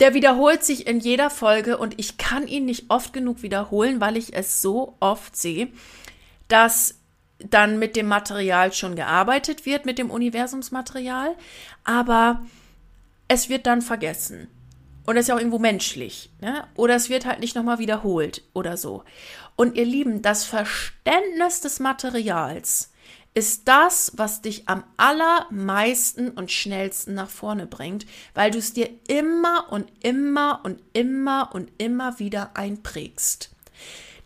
der 0.00 0.14
wiederholt 0.14 0.64
sich 0.64 0.86
in 0.86 1.00
jeder 1.00 1.30
Folge 1.30 1.78
und 1.78 1.98
ich 1.98 2.18
kann 2.18 2.46
ihn 2.46 2.64
nicht 2.64 2.86
oft 2.88 3.12
genug 3.12 3.42
wiederholen, 3.42 4.00
weil 4.00 4.16
ich 4.16 4.34
es 4.34 4.60
so 4.60 4.96
oft 5.00 5.36
sehe, 5.36 5.68
dass 6.48 6.96
dann 7.38 7.78
mit 7.78 7.96
dem 7.96 8.06
Material 8.06 8.72
schon 8.72 8.96
gearbeitet 8.96 9.66
wird, 9.66 9.86
mit 9.86 9.98
dem 9.98 10.10
Universumsmaterial, 10.10 11.34
aber 11.84 12.42
es 13.28 13.48
wird 13.48 13.66
dann 13.66 13.82
vergessen. 13.82 14.48
Und 15.06 15.16
das 15.16 15.24
ist 15.24 15.28
ja 15.28 15.34
auch 15.34 15.38
irgendwo 15.40 15.58
menschlich. 15.58 16.30
Ne? 16.40 16.66
Oder 16.76 16.94
es 16.94 17.10
wird 17.10 17.26
halt 17.26 17.40
nicht 17.40 17.54
nochmal 17.54 17.78
wiederholt 17.78 18.42
oder 18.54 18.76
so. 18.76 19.04
Und 19.56 19.76
ihr 19.76 19.84
Lieben, 19.84 20.22
das 20.22 20.44
Verständnis 20.44 21.60
des 21.60 21.78
Materials 21.78 22.90
ist 23.34 23.66
das, 23.66 24.12
was 24.16 24.42
dich 24.42 24.68
am 24.68 24.84
allermeisten 24.96 26.30
und 26.30 26.52
schnellsten 26.52 27.14
nach 27.14 27.28
vorne 27.28 27.66
bringt, 27.66 28.06
weil 28.32 28.52
du 28.52 28.58
es 28.58 28.72
dir 28.72 28.88
immer 29.08 29.66
und 29.70 29.90
immer 30.02 30.60
und 30.62 30.80
immer 30.92 31.50
und 31.52 31.70
immer 31.78 32.18
wieder 32.20 32.52
einprägst. 32.54 33.50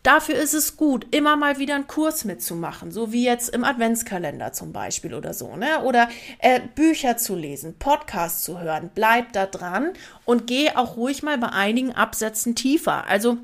Dafür 0.03 0.37
ist 0.37 0.55
es 0.55 0.77
gut, 0.77 1.07
immer 1.11 1.37
mal 1.37 1.59
wieder 1.59 1.75
einen 1.75 1.87
Kurs 1.87 2.25
mitzumachen, 2.25 2.93
so 2.93 3.13
wie 3.13 3.25
jetzt 3.25 3.49
im 3.51 3.65
Adventskalender 3.65 4.53
zum 4.53 4.73
Beispiel 4.73 5.13
oder 5.13 5.35
so, 5.35 5.57
ne? 5.57 5.83
Oder 5.83 6.09
äh, 6.39 6.61
Bücher 6.75 7.17
zu 7.17 7.35
lesen, 7.35 7.75
Podcasts 7.79 8.45
zu 8.45 8.61
hören. 8.61 8.91
Bleib 8.95 9.33
da 9.33 9.47
dran 9.47 9.93
und 10.25 10.47
geh 10.47 10.71
auch 10.71 10.97
ruhig 10.97 11.23
mal 11.23 11.37
bei 11.37 11.49
einigen 11.49 11.93
Absätzen 11.93 12.55
tiefer. 12.55 13.07
Also 13.07 13.39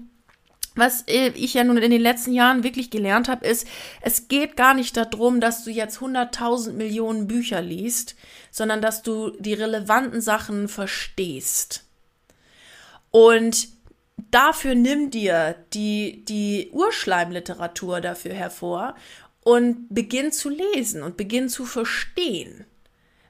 was 0.74 1.02
äh, 1.06 1.28
ich 1.34 1.54
ja 1.54 1.64
nun 1.64 1.76
in 1.78 1.90
den 1.90 2.00
letzten 2.00 2.32
Jahren 2.32 2.64
wirklich 2.64 2.90
gelernt 2.90 3.28
habe, 3.28 3.46
ist, 3.46 3.66
es 4.00 4.28
geht 4.28 4.56
gar 4.56 4.74
nicht 4.74 4.96
darum, 4.96 5.40
dass 5.40 5.64
du 5.64 5.70
jetzt 5.70 5.98
100.000 5.98 6.72
Millionen 6.72 7.26
Bücher 7.26 7.62
liest, 7.62 8.16
sondern 8.50 8.82
dass 8.82 9.02
du 9.02 9.30
die 9.38 9.54
relevanten 9.54 10.20
Sachen 10.20 10.68
verstehst. 10.68 11.84
Und 13.10 13.68
dafür 14.30 14.74
nimm 14.74 15.10
dir 15.10 15.56
die, 15.72 16.24
die 16.24 16.70
Urschleimliteratur 16.72 18.00
dafür 18.00 18.34
hervor 18.34 18.96
und 19.42 19.86
beginn 19.90 20.32
zu 20.32 20.48
lesen 20.48 21.02
und 21.02 21.16
beginn 21.16 21.48
zu 21.48 21.64
verstehen 21.64 22.66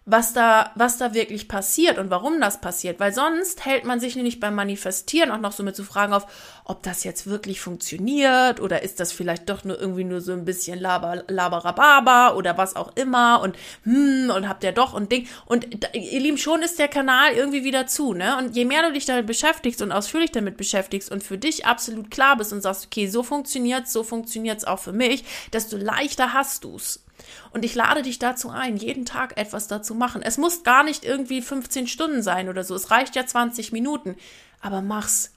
was 0.06 0.34
da, 0.34 0.70
was 0.74 0.98
da 0.98 1.14
wirklich 1.14 1.48
passiert 1.48 1.96
und 1.96 2.10
warum 2.10 2.40
das 2.40 2.60
passiert. 2.60 3.00
Weil 3.00 3.14
sonst 3.14 3.64
hält 3.64 3.84
man 3.84 4.00
sich 4.00 4.16
nämlich 4.16 4.38
beim 4.38 4.54
Manifestieren 4.54 5.30
auch 5.30 5.40
noch 5.40 5.52
so 5.52 5.62
mit 5.62 5.74
so 5.76 5.82
Fragen 5.82 6.12
auf, 6.12 6.26
ob 6.64 6.82
das 6.82 7.04
jetzt 7.04 7.26
wirklich 7.26 7.60
funktioniert 7.60 8.60
oder 8.60 8.82
ist 8.82 9.00
das 9.00 9.12
vielleicht 9.12 9.48
doch 9.48 9.64
nur 9.64 9.80
irgendwie 9.80 10.04
nur 10.04 10.20
so 10.20 10.32
ein 10.32 10.44
bisschen 10.44 10.78
Laber, 10.78 11.24
Laberababa 11.28 12.34
oder 12.34 12.58
was 12.58 12.76
auch 12.76 12.94
immer 12.96 13.40
und 13.40 13.56
hm, 13.84 14.30
und 14.34 14.48
habt 14.48 14.64
ihr 14.64 14.72
doch 14.72 14.92
und 14.92 15.10
Ding. 15.10 15.26
Und 15.46 15.86
ihr 15.94 16.20
Lieben, 16.20 16.38
schon 16.38 16.62
ist 16.62 16.78
der 16.78 16.88
Kanal 16.88 17.32
irgendwie 17.32 17.64
wieder 17.64 17.86
zu, 17.86 18.12
ne? 18.12 18.36
Und 18.38 18.54
je 18.54 18.66
mehr 18.66 18.82
du 18.82 18.92
dich 18.92 19.06
damit 19.06 19.26
beschäftigst 19.26 19.80
und 19.80 19.92
ausführlich 19.92 20.32
damit 20.32 20.56
beschäftigst 20.58 21.10
und 21.10 21.22
für 21.22 21.38
dich 21.38 21.64
absolut 21.66 22.10
klar 22.10 22.36
bist 22.36 22.52
und 22.52 22.60
sagst, 22.60 22.86
okay, 22.86 23.06
so 23.06 23.22
funktioniert's, 23.22 23.92
so 23.92 24.02
funktioniert's 24.02 24.64
auch 24.64 24.78
für 24.78 24.92
mich, 24.92 25.24
desto 25.52 25.76
leichter 25.76 26.34
hast 26.34 26.64
du's. 26.64 27.03
Und 27.52 27.64
ich 27.64 27.74
lade 27.74 28.02
dich 28.02 28.18
dazu 28.18 28.50
ein, 28.50 28.76
jeden 28.76 29.04
Tag 29.04 29.36
etwas 29.36 29.68
dazu 29.68 29.94
machen. 29.94 30.22
Es 30.22 30.38
muss 30.38 30.64
gar 30.64 30.82
nicht 30.82 31.04
irgendwie 31.04 31.42
15 31.42 31.86
Stunden 31.86 32.22
sein 32.22 32.48
oder 32.48 32.64
so. 32.64 32.74
Es 32.74 32.90
reicht 32.90 33.16
ja 33.16 33.26
20 33.26 33.72
Minuten. 33.72 34.16
Aber 34.60 34.82
mach's 34.82 35.32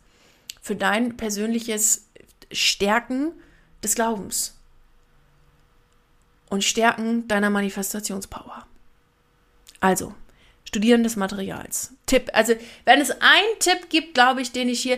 für 0.61 0.75
dein 0.75 1.17
persönliches 1.17 2.07
Stärken 2.51 3.33
des 3.83 3.95
Glaubens 3.95 4.57
und 6.49 6.63
Stärken 6.63 7.27
deiner 7.27 7.49
Manifestationspower. 7.49 8.65
Also, 9.79 10.13
Studieren 10.67 11.01
des 11.01 11.15
Materials. 11.15 11.93
Tipp. 12.07 12.29
Also, 12.33 12.53
wenn 12.83 12.99
es 12.99 13.11
einen 13.11 13.59
Tipp 13.59 13.89
gibt, 13.89 14.13
glaube 14.15 14.41
ich, 14.41 14.51
den 14.51 14.67
ich 14.67 14.81
hier, 14.81 14.97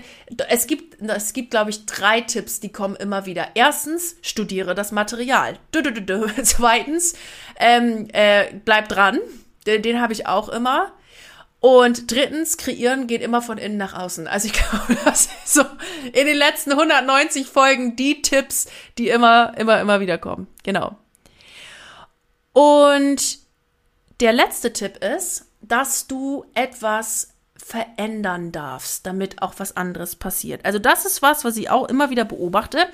es 0.49 0.65
gibt, 0.65 0.99
es 0.99 1.31
gibt, 1.31 1.51
glaube 1.51 1.69
ich, 1.69 1.85
drei 1.85 2.21
Tipps, 2.21 2.59
die 2.59 2.71
kommen 2.71 2.95
immer 2.95 3.27
wieder. 3.27 3.49
Erstens, 3.53 4.15
studiere 4.23 4.73
das 4.73 4.91
Material. 4.91 5.59
Du, 5.71 5.83
du, 5.83 5.91
du, 5.91 6.25
Zweitens, 6.43 7.13
ähm, 7.59 8.07
äh, 8.13 8.45
bleib 8.65 8.89
dran. 8.89 9.19
Den, 9.67 9.83
den 9.83 10.01
habe 10.01 10.11
ich 10.11 10.25
auch 10.25 10.49
immer. 10.49 10.91
Und 11.59 12.09
drittens, 12.09 12.57
kreieren 12.57 13.05
geht 13.05 13.21
immer 13.21 13.43
von 13.43 13.59
innen 13.59 13.77
nach 13.77 13.93
außen. 13.93 14.27
Also 14.27 14.47
ich 14.47 14.53
glaube, 14.69 14.97
das 15.05 15.25
ist 15.25 15.53
so 15.53 15.65
in 16.13 16.25
den 16.25 16.37
letzten 16.37 16.71
190 16.71 17.45
Folgen 17.45 17.95
die 17.95 18.23
Tipps, 18.23 18.67
die 18.97 19.09
immer, 19.09 19.53
immer, 19.55 19.79
immer 19.79 19.99
wieder 19.99 20.17
kommen. 20.17 20.47
Genau. 20.63 20.97
Und 22.53 23.37
der 24.19 24.33
letzte 24.33 24.73
Tipp 24.73 24.97
ist, 24.97 25.45
dass 25.61 26.07
du 26.07 26.45
etwas 26.53 27.33
verändern 27.55 28.51
darfst, 28.51 29.05
damit 29.05 29.41
auch 29.41 29.53
was 29.57 29.75
anderes 29.75 30.15
passiert. 30.15 30.65
Also 30.65 30.79
das 30.79 31.05
ist 31.05 31.21
was, 31.21 31.43
was 31.43 31.57
ich 31.57 31.69
auch 31.69 31.87
immer 31.87 32.09
wieder 32.09 32.25
beobachte. 32.25 32.87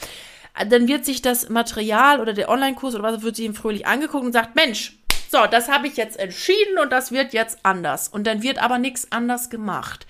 Dann 0.70 0.88
wird 0.88 1.06
sich 1.06 1.22
das 1.22 1.50
Material 1.50 2.20
oder 2.20 2.34
der 2.34 2.50
Online-Kurs 2.50 2.96
oder 2.96 3.04
was 3.04 3.22
wird 3.22 3.36
sich 3.36 3.46
ihm 3.46 3.56
fröhlich 3.56 3.86
angeguckt 3.86 4.26
und 4.26 4.34
sagt, 4.34 4.56
Mensch, 4.56 4.98
so, 5.30 5.46
das 5.50 5.70
habe 5.70 5.88
ich 5.88 5.98
jetzt 5.98 6.18
entschieden 6.18 6.78
und 6.82 6.92
das 6.92 7.12
wird 7.12 7.34
jetzt 7.34 7.60
anders. 7.64 8.08
Und 8.08 8.26
dann 8.26 8.42
wird 8.42 8.62
aber 8.62 8.78
nichts 8.78 9.12
anders 9.12 9.50
gemacht. 9.50 10.08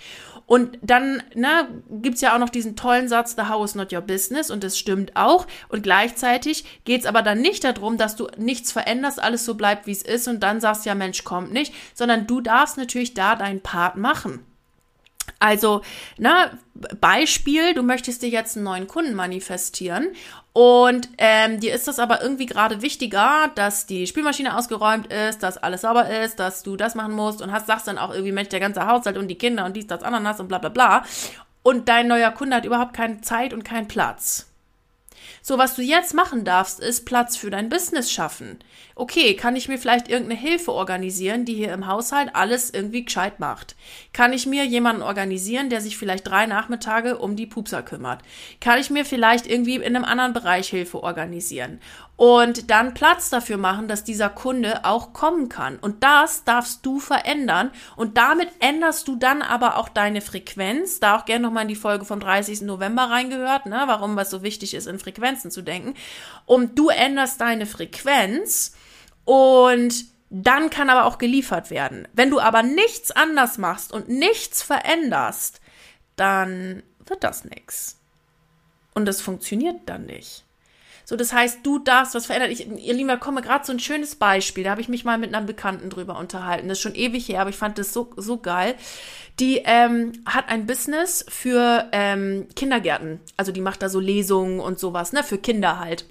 Und 0.48 0.78
dann 0.82 1.24
ne, 1.34 1.68
gibt 1.90 2.22
ja 2.22 2.36
auch 2.36 2.40
noch 2.40 2.50
diesen 2.50 2.76
tollen 2.76 3.08
Satz, 3.08 3.36
The 3.36 3.44
House 3.44 3.74
not 3.74 3.92
your 3.92 4.02
business 4.02 4.52
und 4.52 4.64
das 4.64 4.78
stimmt 4.78 5.16
auch. 5.16 5.48
Und 5.70 5.82
gleichzeitig 5.84 6.66
geht 6.86 7.02
es 7.02 7.08
aber 7.08 7.24
dann 7.24 7.42
nicht 7.42 7.64
darum, 7.64 7.98
dass 7.98 8.16
du 8.16 8.28
nichts 8.38 8.72
veränderst, 8.72 9.20
alles 9.20 9.44
so 9.44 9.56
bleibt, 9.56 9.88
wie 9.88 9.92
es 9.92 10.04
ist 10.04 10.28
und 10.28 10.42
dann 10.42 10.62
sagst, 10.62 10.86
ja 10.86 10.94
Mensch, 10.94 11.24
kommt 11.24 11.52
nicht, 11.52 11.74
sondern 11.96 12.28
du 12.28 12.42
darfst 12.42 12.78
natürlich 12.78 13.14
da 13.16 13.36
deinen 13.36 13.62
Part 13.62 13.98
machen. 13.98 14.46
Also, 15.40 15.82
na, 16.18 16.52
Beispiel, 17.02 17.74
du 17.74 17.82
möchtest 17.82 18.22
dir 18.22 18.30
jetzt 18.30 18.56
einen 18.56 18.66
neuen 18.66 18.88
Kunden 18.88 19.16
manifestieren 19.16 20.10
und 20.56 21.10
ähm, 21.18 21.60
dir 21.60 21.76
ist 21.76 21.86
das 21.90 22.00
aber 22.00 22.22
irgendwie 22.22 22.46
gerade 22.46 22.82
wichtiger, 22.82 23.52
dass 23.56 23.88
die 23.88 24.08
Spülmaschine 24.08 24.58
ausgeräumt 24.58 25.12
ist, 25.12 25.44
dass 25.44 25.58
alles 25.58 25.82
sauber 25.82 26.10
ist, 26.10 26.40
dass 26.40 26.64
du 26.64 26.78
das 26.78 26.96
machen 26.96 27.12
musst 27.12 27.42
und 27.42 27.52
hast, 27.52 27.68
sagst 27.68 27.90
dann 27.90 27.98
auch 27.98 28.14
irgendwie, 28.14 28.32
Mensch, 28.32 28.48
der 28.48 28.62
ganze 28.62 28.88
Haushalt 28.88 29.18
und 29.18 29.28
die 29.28 29.38
Kinder 29.38 29.66
und 29.66 29.76
dies, 29.76 29.86
das, 29.86 30.02
Ananas 30.02 30.40
und 30.40 30.48
bla 30.48 30.60
bla 30.60 30.70
bla. 30.70 31.04
Und 31.62 31.90
dein 31.90 32.08
neuer 32.08 32.32
Kunde 32.32 32.56
hat 32.56 32.64
überhaupt 32.64 32.94
keine 32.94 33.20
Zeit 33.20 33.54
und 33.54 33.66
keinen 33.66 33.90
Platz. 33.90 34.48
So, 35.48 35.60
was 35.60 35.76
du 35.76 35.84
jetzt 35.84 36.16
machen 36.16 36.44
darfst, 36.44 36.80
ist 36.80 37.06
Platz 37.06 37.38
für 37.38 37.52
dein 37.52 37.70
Business 37.70 38.12
schaffen. 38.12 38.58
Okay, 38.96 39.36
kann 39.36 39.56
ich 39.56 39.68
mir 39.68 39.78
vielleicht 39.78 40.10
irgendeine 40.10 40.40
Hilfe 40.40 40.72
organisieren, 40.72 41.46
die 41.46 41.54
hier 41.54 41.72
im 41.72 41.86
Haushalt 41.86 42.32
alles 42.34 42.72
irgendwie 42.72 43.06
gescheit 43.06 43.40
macht? 43.40 43.76
Kann 44.12 44.34
ich 44.34 44.48
mir 44.48 44.66
jemanden 44.66 45.04
organisieren, 45.04 45.70
der 45.70 45.82
sich 45.82 46.00
vielleicht 46.00 46.26
drei 46.26 46.48
Nachmittage 46.48 47.20
um 47.20 47.36
die 47.36 47.46
Pupser 47.46 47.84
kümmert? 47.84 48.24
Kann 48.60 48.80
ich 48.80 48.90
mir 48.90 49.06
vielleicht 49.06 49.46
irgendwie 49.46 49.76
in 49.76 49.96
einem 49.96 50.04
anderen 50.04 50.34
Bereich 50.34 50.70
Hilfe 50.70 51.04
organisieren? 51.04 51.80
und 52.18 52.72
dann 52.72 52.94
Platz 52.94 53.30
dafür 53.30 53.58
machen, 53.58 53.88
dass 53.88 54.04
dieser 54.04 54.30
Kunde 54.30 54.86
auch 54.86 55.12
kommen 55.12 55.50
kann. 55.50 55.78
Und 55.78 56.04
das 56.04 56.44
darfst 56.46 56.86
du 56.86 57.00
verändern 57.00 57.72
und 57.96 58.18
damit 58.18 58.50
änderst 58.60 59.08
du 59.08 59.16
dann 59.16 59.42
aber 59.42 59.78
auch 59.78 59.90
deine 59.90 60.22
Frequenz. 60.22 61.00
Da 61.00 61.18
auch 61.18 61.26
gerne 61.26 61.44
nochmal 61.44 61.64
in 61.64 61.70
die 61.70 61.76
Folge 61.76 62.06
vom 62.06 62.20
30. 62.20 62.62
November 62.62 63.04
reingehört, 63.04 63.66
ne, 63.66 63.84
warum 63.88 64.16
was 64.16 64.30
so 64.30 64.44
wichtig 64.44 64.74
ist, 64.74 64.88
in 64.88 65.00
Frequenzen 65.36 65.52
zu 65.52 65.62
denken. 65.62 65.96
Und 66.46 66.80
du 66.80 66.90
änderst 66.90 67.42
deine 67.42 67.66
Frequenz 67.66 68.74
und 69.26 70.06
dann 70.30 70.70
kann 70.70 70.90
aber 70.90 71.06
auch 71.06 71.18
geliefert 71.18 71.70
werden. 71.70 72.08
Wenn 72.14 72.30
du 72.30 72.40
aber 72.40 72.64
nichts 72.64 73.12
anders 73.12 73.58
machst 73.58 73.92
und 73.92 74.10
nichts 74.10 74.64
veränderst, 74.64 75.62
dann 76.16 76.84
wird 77.06 77.24
das 77.24 77.46
nichts. 77.46 78.00
Und 78.94 79.06
das 79.06 79.22
funktioniert 79.22 79.82
dann 79.86 80.06
nicht. 80.06 80.45
So, 81.06 81.16
das 81.16 81.32
heißt, 81.32 81.60
du 81.64 81.80
darfst 81.80 82.16
was 82.16 82.26
verändern. 82.26 82.52
Ich, 82.52 82.68
ihr 82.68 82.94
Lieben, 82.94 83.08
da 83.08 83.16
komme 83.16 83.42
gerade 83.42 83.66
so 83.66 83.72
ein 83.72 83.80
schönes 83.80 84.16
Beispiel. 84.16 84.64
Da 84.64 84.72
habe 84.72 84.82
ich 84.82 84.90
mich 84.90 85.06
mal 85.06 85.18
mit 85.18 85.34
einer 85.34 85.46
Bekannten 85.46 85.90
drüber 85.90 86.18
unterhalten. 86.18 86.68
Das 86.68 86.80
ist 86.80 86.82
schon 86.82 86.96
ewig 86.96 87.30
her, 87.30 87.42
aber 87.42 87.52
ich 87.52 87.56
fand 87.56 87.78
das 87.78 87.94
so, 87.94 88.12
so 88.18 88.38
geil. 88.38 88.76
Die 89.40 89.62
ähm, 89.66 90.14
hat 90.26 90.50
ein 90.50 90.66
Business 90.66 91.26
für 91.30 91.88
ähm, 91.92 92.48
Kindergärten. 92.56 93.20
Also 93.38 93.52
die 93.52 93.62
macht 93.62 93.82
da 93.84 93.90
so 93.90 94.00
Lesungen 94.00 94.60
und 94.60 94.80
sowas, 94.80 95.14
ne, 95.14 95.24
für 95.24 95.38
Kinder 95.38 95.80
halt. 95.80 96.06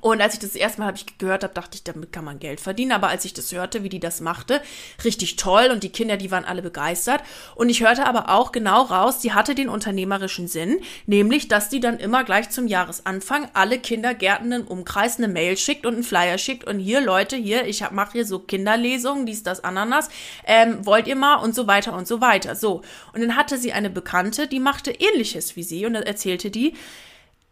Und 0.00 0.20
als 0.20 0.34
ich 0.34 0.40
das, 0.40 0.48
das 0.52 0.60
erste 0.60 0.80
Mal 0.80 0.86
habe 0.88 0.96
ich 0.96 1.18
gehört 1.18 1.44
habe, 1.44 1.54
dachte 1.54 1.76
ich, 1.76 1.84
damit 1.84 2.12
kann 2.12 2.24
man 2.24 2.38
Geld 2.38 2.60
verdienen. 2.60 2.92
Aber 2.92 3.08
als 3.08 3.24
ich 3.24 3.34
das 3.34 3.52
hörte, 3.52 3.82
wie 3.82 3.88
die 3.88 4.00
das 4.00 4.20
machte, 4.20 4.62
richtig 5.04 5.36
toll. 5.36 5.68
Und 5.72 5.82
die 5.82 5.90
Kinder, 5.90 6.16
die 6.16 6.30
waren 6.30 6.44
alle 6.44 6.62
begeistert. 6.62 7.22
Und 7.54 7.68
ich 7.68 7.82
hörte 7.82 8.06
aber 8.06 8.30
auch 8.30 8.52
genau 8.52 8.82
raus, 8.82 9.20
die 9.20 9.32
hatte 9.32 9.54
den 9.54 9.68
unternehmerischen 9.68 10.48
Sinn, 10.48 10.80
nämlich, 11.06 11.48
dass 11.48 11.68
die 11.68 11.80
dann 11.80 11.98
immer 11.98 12.24
gleich 12.24 12.50
zum 12.50 12.66
Jahresanfang 12.66 13.48
alle 13.52 13.78
Kindergärten 13.78 14.52
im 14.52 14.66
Umkreis 14.66 15.18
eine 15.18 15.28
Mail 15.28 15.56
schickt 15.56 15.86
und 15.86 15.94
einen 15.94 16.04
Flyer 16.04 16.38
schickt. 16.38 16.64
Und 16.64 16.78
hier, 16.78 17.00
Leute, 17.00 17.36
hier, 17.36 17.66
ich 17.66 17.88
mache 17.90 18.12
hier 18.12 18.26
so 18.26 18.38
Kinderlesungen, 18.38 19.26
dies, 19.26 19.42
das, 19.42 19.62
Ananas. 19.62 20.08
Ähm, 20.46 20.84
wollt 20.86 21.06
ihr 21.06 21.16
mal? 21.16 21.36
Und 21.36 21.54
so 21.54 21.66
weiter 21.66 21.94
und 21.94 22.08
so 22.08 22.20
weiter. 22.20 22.54
So. 22.54 22.82
Und 23.12 23.20
dann 23.20 23.36
hatte 23.36 23.58
sie 23.58 23.72
eine 23.72 23.90
Bekannte, 23.90 24.46
die 24.46 24.60
machte 24.60 24.90
ähnliches 24.90 25.56
wie 25.56 25.62
sie. 25.62 25.86
Und 25.86 25.94
erzählte 25.94 26.50
die, 26.50 26.74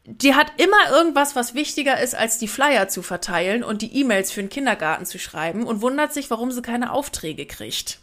die 0.07 0.35
hat 0.37 0.53
immer 0.57 0.91
irgendwas, 0.91 1.35
was 1.35 1.55
wichtiger 1.55 2.01
ist, 2.01 2.15
als 2.15 2.39
die 2.39 2.47
Flyer 2.47 2.89
zu 2.89 3.03
verteilen 3.03 3.65
und 3.65 3.83
die 3.83 3.95
E-Mails 3.97 4.31
für 4.31 4.41
den 4.41 4.49
Kindergarten 4.49 5.05
zu 5.05 5.19
schreiben 5.19 5.67
und 5.67 5.83
wundert 5.83 6.15
sich, 6.15 6.31
warum 6.31 6.53
sie 6.53 6.63
keine 6.63 6.93
Aufträge 6.93 7.45
kriegt. 7.45 7.99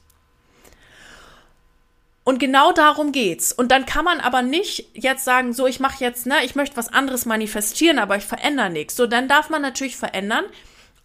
Und 2.26 2.40
genau 2.40 2.72
darum 2.74 3.12
geht's. 3.14 3.54
Und 3.54 3.72
dann 3.72 3.86
kann 3.86 4.06
man 4.06 4.20
aber 4.20 4.42
nicht 4.42 4.86
jetzt 4.94 5.24
sagen, 5.24 5.54
so 5.54 5.66
ich 5.66 5.80
mache 5.80 6.04
jetzt, 6.04 6.26
ne, 6.26 6.44
ich 6.44 6.56
möchte 6.56 6.78
was 6.78 6.92
anderes 6.92 7.26
manifestieren, 7.26 8.00
aber 8.00 8.18
ich 8.18 8.24
verändere 8.26 8.70
nichts. 8.70 8.96
So, 8.96 9.08
dann 9.08 9.30
darf 9.30 9.50
man 9.50 9.62
natürlich 9.62 9.98
verändern, 9.98 10.46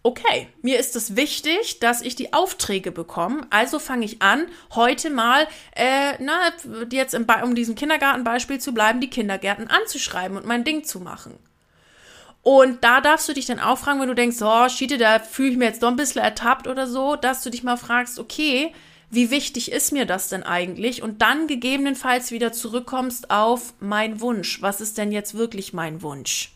okay, 0.03 0.47
mir 0.61 0.79
ist 0.79 0.95
es 0.95 1.15
wichtig, 1.15 1.79
dass 1.79 2.01
ich 2.01 2.15
die 2.15 2.33
Aufträge 2.33 2.91
bekomme. 2.91 3.45
Also 3.49 3.79
fange 3.79 4.05
ich 4.05 4.21
an, 4.21 4.47
heute 4.73 5.09
mal, 5.09 5.47
äh, 5.75 6.13
na, 6.19 6.51
jetzt 6.91 7.13
im, 7.13 7.25
um 7.43 7.55
diesem 7.55 7.75
Kindergartenbeispiel 7.75 8.59
zu 8.59 8.73
bleiben, 8.73 9.01
die 9.01 9.09
Kindergärten 9.09 9.67
anzuschreiben 9.69 10.37
und 10.37 10.45
mein 10.45 10.63
Ding 10.63 10.83
zu 10.83 10.99
machen. 10.99 11.37
Und 12.41 12.83
da 12.83 13.01
darfst 13.01 13.27
du 13.27 13.33
dich 13.33 13.45
dann 13.45 13.59
auch 13.59 13.77
fragen, 13.77 13.99
wenn 13.99 14.07
du 14.07 14.15
denkst, 14.15 14.37
oh, 14.41 14.69
Schiete, 14.69 14.97
da 14.97 15.19
fühle 15.19 15.49
ich 15.49 15.57
mir 15.57 15.65
jetzt 15.65 15.83
doch 15.83 15.89
ein 15.89 15.97
bisschen 15.97 16.21
ertappt 16.21 16.67
oder 16.67 16.87
so, 16.87 17.17
dass 17.17 17.43
du 17.43 17.49
dich 17.49 17.63
mal 17.63 17.77
fragst, 17.77 18.17
okay, 18.17 18.73
wie 19.11 19.31
wichtig 19.31 19.71
ist 19.71 19.91
mir 19.91 20.05
das 20.05 20.29
denn 20.29 20.43
eigentlich? 20.43 21.01
Und 21.01 21.21
dann 21.21 21.47
gegebenenfalls 21.47 22.31
wieder 22.31 22.53
zurückkommst 22.53 23.31
auf 23.31 23.73
mein 23.79 24.21
Wunsch. 24.21 24.61
Was 24.61 24.81
ist 24.81 24.97
denn 24.97 25.11
jetzt 25.11 25.33
wirklich 25.33 25.73
mein 25.73 26.01
Wunsch? 26.01 26.51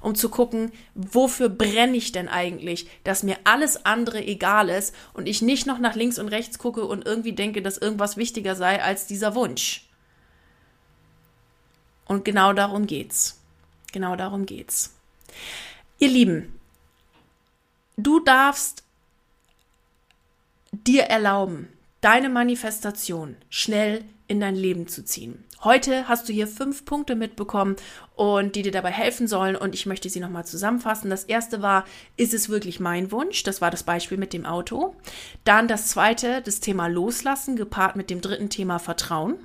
Um 0.00 0.14
zu 0.14 0.28
gucken, 0.28 0.72
wofür 0.94 1.48
brenne 1.48 1.96
ich 1.96 2.12
denn 2.12 2.28
eigentlich, 2.28 2.88
dass 3.04 3.22
mir 3.22 3.38
alles 3.44 3.84
andere 3.84 4.24
egal 4.24 4.68
ist 4.68 4.94
und 5.12 5.26
ich 5.28 5.42
nicht 5.42 5.66
noch 5.66 5.78
nach 5.78 5.94
links 5.94 6.18
und 6.18 6.28
rechts 6.28 6.58
gucke 6.58 6.84
und 6.84 7.06
irgendwie 7.06 7.32
denke, 7.32 7.62
dass 7.62 7.78
irgendwas 7.78 8.16
wichtiger 8.16 8.54
sei 8.56 8.82
als 8.82 9.06
dieser 9.06 9.34
Wunsch. 9.34 9.88
Und 12.06 12.24
genau 12.24 12.52
darum 12.52 12.86
geht's. 12.86 13.40
Genau 13.92 14.16
darum 14.16 14.46
geht's. 14.46 14.94
Ihr 15.98 16.08
Lieben, 16.08 16.58
du 17.96 18.20
darfst 18.20 18.84
dir 20.72 21.04
erlauben, 21.04 21.68
deine 22.00 22.28
Manifestation 22.28 23.36
schnell 23.48 24.04
in 24.28 24.40
dein 24.40 24.54
Leben 24.54 24.88
zu 24.88 25.04
ziehen. 25.04 25.45
Heute 25.64 26.06
hast 26.06 26.28
du 26.28 26.32
hier 26.34 26.46
fünf 26.46 26.84
Punkte 26.84 27.16
mitbekommen 27.16 27.76
und 28.14 28.56
die 28.56 28.62
dir 28.62 28.72
dabei 28.72 28.90
helfen 28.90 29.26
sollen 29.26 29.56
und 29.56 29.74
ich 29.74 29.86
möchte 29.86 30.10
sie 30.10 30.20
nochmal 30.20 30.44
zusammenfassen. 30.44 31.08
Das 31.08 31.24
erste 31.24 31.62
war, 31.62 31.84
ist 32.16 32.34
es 32.34 32.48
wirklich 32.48 32.78
mein 32.78 33.10
Wunsch? 33.10 33.42
Das 33.42 33.60
war 33.60 33.70
das 33.70 33.82
Beispiel 33.82 34.18
mit 34.18 34.32
dem 34.32 34.44
Auto. 34.44 34.94
Dann 35.44 35.66
das 35.66 35.88
zweite, 35.88 36.42
das 36.42 36.60
Thema 36.60 36.88
Loslassen, 36.88 37.56
gepaart 37.56 37.96
mit 37.96 38.10
dem 38.10 38.20
dritten 38.20 38.50
Thema 38.50 38.78
Vertrauen. 38.78 39.36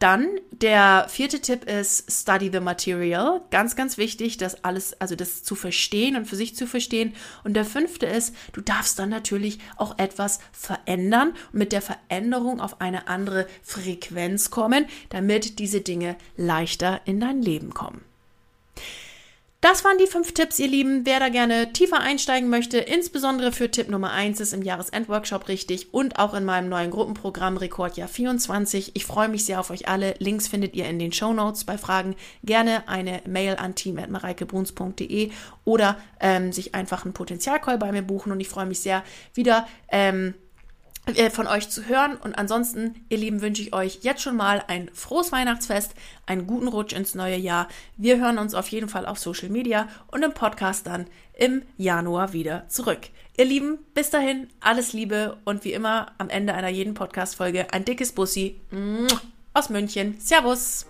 Dann 0.00 0.40
der 0.50 1.06
vierte 1.10 1.40
Tipp 1.40 1.64
ist 1.64 2.10
Study 2.10 2.48
the 2.50 2.60
Material. 2.60 3.42
Ganz, 3.50 3.76
ganz 3.76 3.98
wichtig, 3.98 4.38
das 4.38 4.64
alles, 4.64 4.98
also 4.98 5.14
das 5.14 5.42
zu 5.42 5.54
verstehen 5.54 6.16
und 6.16 6.24
für 6.24 6.36
sich 6.36 6.56
zu 6.56 6.66
verstehen. 6.66 7.14
Und 7.44 7.52
der 7.52 7.66
fünfte 7.66 8.06
ist, 8.06 8.34
du 8.54 8.62
darfst 8.62 8.98
dann 8.98 9.10
natürlich 9.10 9.58
auch 9.76 9.98
etwas 9.98 10.40
verändern 10.52 11.34
und 11.52 11.58
mit 11.58 11.72
der 11.72 11.82
Veränderung 11.82 12.60
auf 12.60 12.80
eine 12.80 13.08
andere 13.08 13.46
Frequenz 13.62 14.50
kommen, 14.50 14.86
damit 15.10 15.58
diese 15.58 15.82
Dinge 15.82 16.16
leichter 16.34 17.02
in 17.04 17.20
dein 17.20 17.42
Leben 17.42 17.74
kommen. 17.74 18.09
Das 19.60 19.84
waren 19.84 19.98
die 19.98 20.06
fünf 20.06 20.32
Tipps, 20.32 20.58
ihr 20.58 20.68
Lieben. 20.68 21.04
Wer 21.04 21.20
da 21.20 21.28
gerne 21.28 21.70
tiefer 21.74 22.00
einsteigen 22.00 22.48
möchte, 22.48 22.78
insbesondere 22.78 23.52
für 23.52 23.70
Tipp 23.70 23.90
Nummer 23.90 24.10
eins 24.10 24.40
ist 24.40 24.54
im 24.54 24.62
Jahresendworkshop 24.62 25.48
richtig 25.48 25.92
und 25.92 26.18
auch 26.18 26.32
in 26.32 26.46
meinem 26.46 26.70
neuen 26.70 26.90
Gruppenprogramm 26.90 27.58
Rekordjahr 27.58 28.08
24. 28.08 28.96
Ich 28.96 29.04
freue 29.04 29.28
mich 29.28 29.44
sehr 29.44 29.60
auf 29.60 29.68
euch 29.68 29.86
alle. 29.86 30.14
Links 30.18 30.48
findet 30.48 30.74
ihr 30.76 30.86
in 30.86 30.98
den 30.98 31.12
Show 31.12 31.34
Notes. 31.34 31.64
Bei 31.64 31.76
Fragen 31.76 32.16
gerne 32.42 32.88
eine 32.88 33.20
Mail 33.26 33.56
an 33.56 33.74
team.mareikebruns.de 33.74 35.30
oder 35.66 35.98
ähm, 36.20 36.52
sich 36.52 36.74
einfach 36.74 37.04
einen 37.04 37.12
Potenzialcall 37.12 37.76
bei 37.76 37.92
mir 37.92 38.02
buchen. 38.02 38.32
Und 38.32 38.40
ich 38.40 38.48
freue 38.48 38.66
mich 38.66 38.80
sehr, 38.80 39.04
wieder 39.34 39.68
ähm, 39.90 40.32
äh, 40.32 40.49
von 41.32 41.46
euch 41.46 41.68
zu 41.68 41.86
hören. 41.86 42.16
Und 42.16 42.34
ansonsten, 42.38 43.04
ihr 43.08 43.18
Lieben, 43.18 43.40
wünsche 43.40 43.62
ich 43.62 43.72
euch 43.72 44.00
jetzt 44.02 44.22
schon 44.22 44.36
mal 44.36 44.62
ein 44.68 44.90
frohes 44.92 45.32
Weihnachtsfest, 45.32 45.94
einen 46.26 46.46
guten 46.46 46.68
Rutsch 46.68 46.92
ins 46.92 47.14
neue 47.14 47.36
Jahr. 47.36 47.68
Wir 47.96 48.18
hören 48.18 48.38
uns 48.38 48.54
auf 48.54 48.68
jeden 48.68 48.88
Fall 48.88 49.06
auf 49.06 49.18
Social 49.18 49.48
Media 49.48 49.88
und 50.08 50.22
im 50.22 50.34
Podcast 50.34 50.86
dann 50.86 51.06
im 51.34 51.62
Januar 51.76 52.32
wieder 52.32 52.68
zurück. 52.68 53.08
Ihr 53.36 53.46
Lieben, 53.46 53.78
bis 53.94 54.10
dahin, 54.10 54.48
alles 54.60 54.92
Liebe 54.92 55.38
und 55.44 55.64
wie 55.64 55.72
immer 55.72 56.12
am 56.18 56.28
Ende 56.28 56.54
einer 56.54 56.68
jeden 56.68 56.94
Podcast-Folge 56.94 57.72
ein 57.72 57.84
dickes 57.84 58.12
Bussi 58.12 58.60
aus 59.54 59.70
München. 59.70 60.16
Servus! 60.20 60.89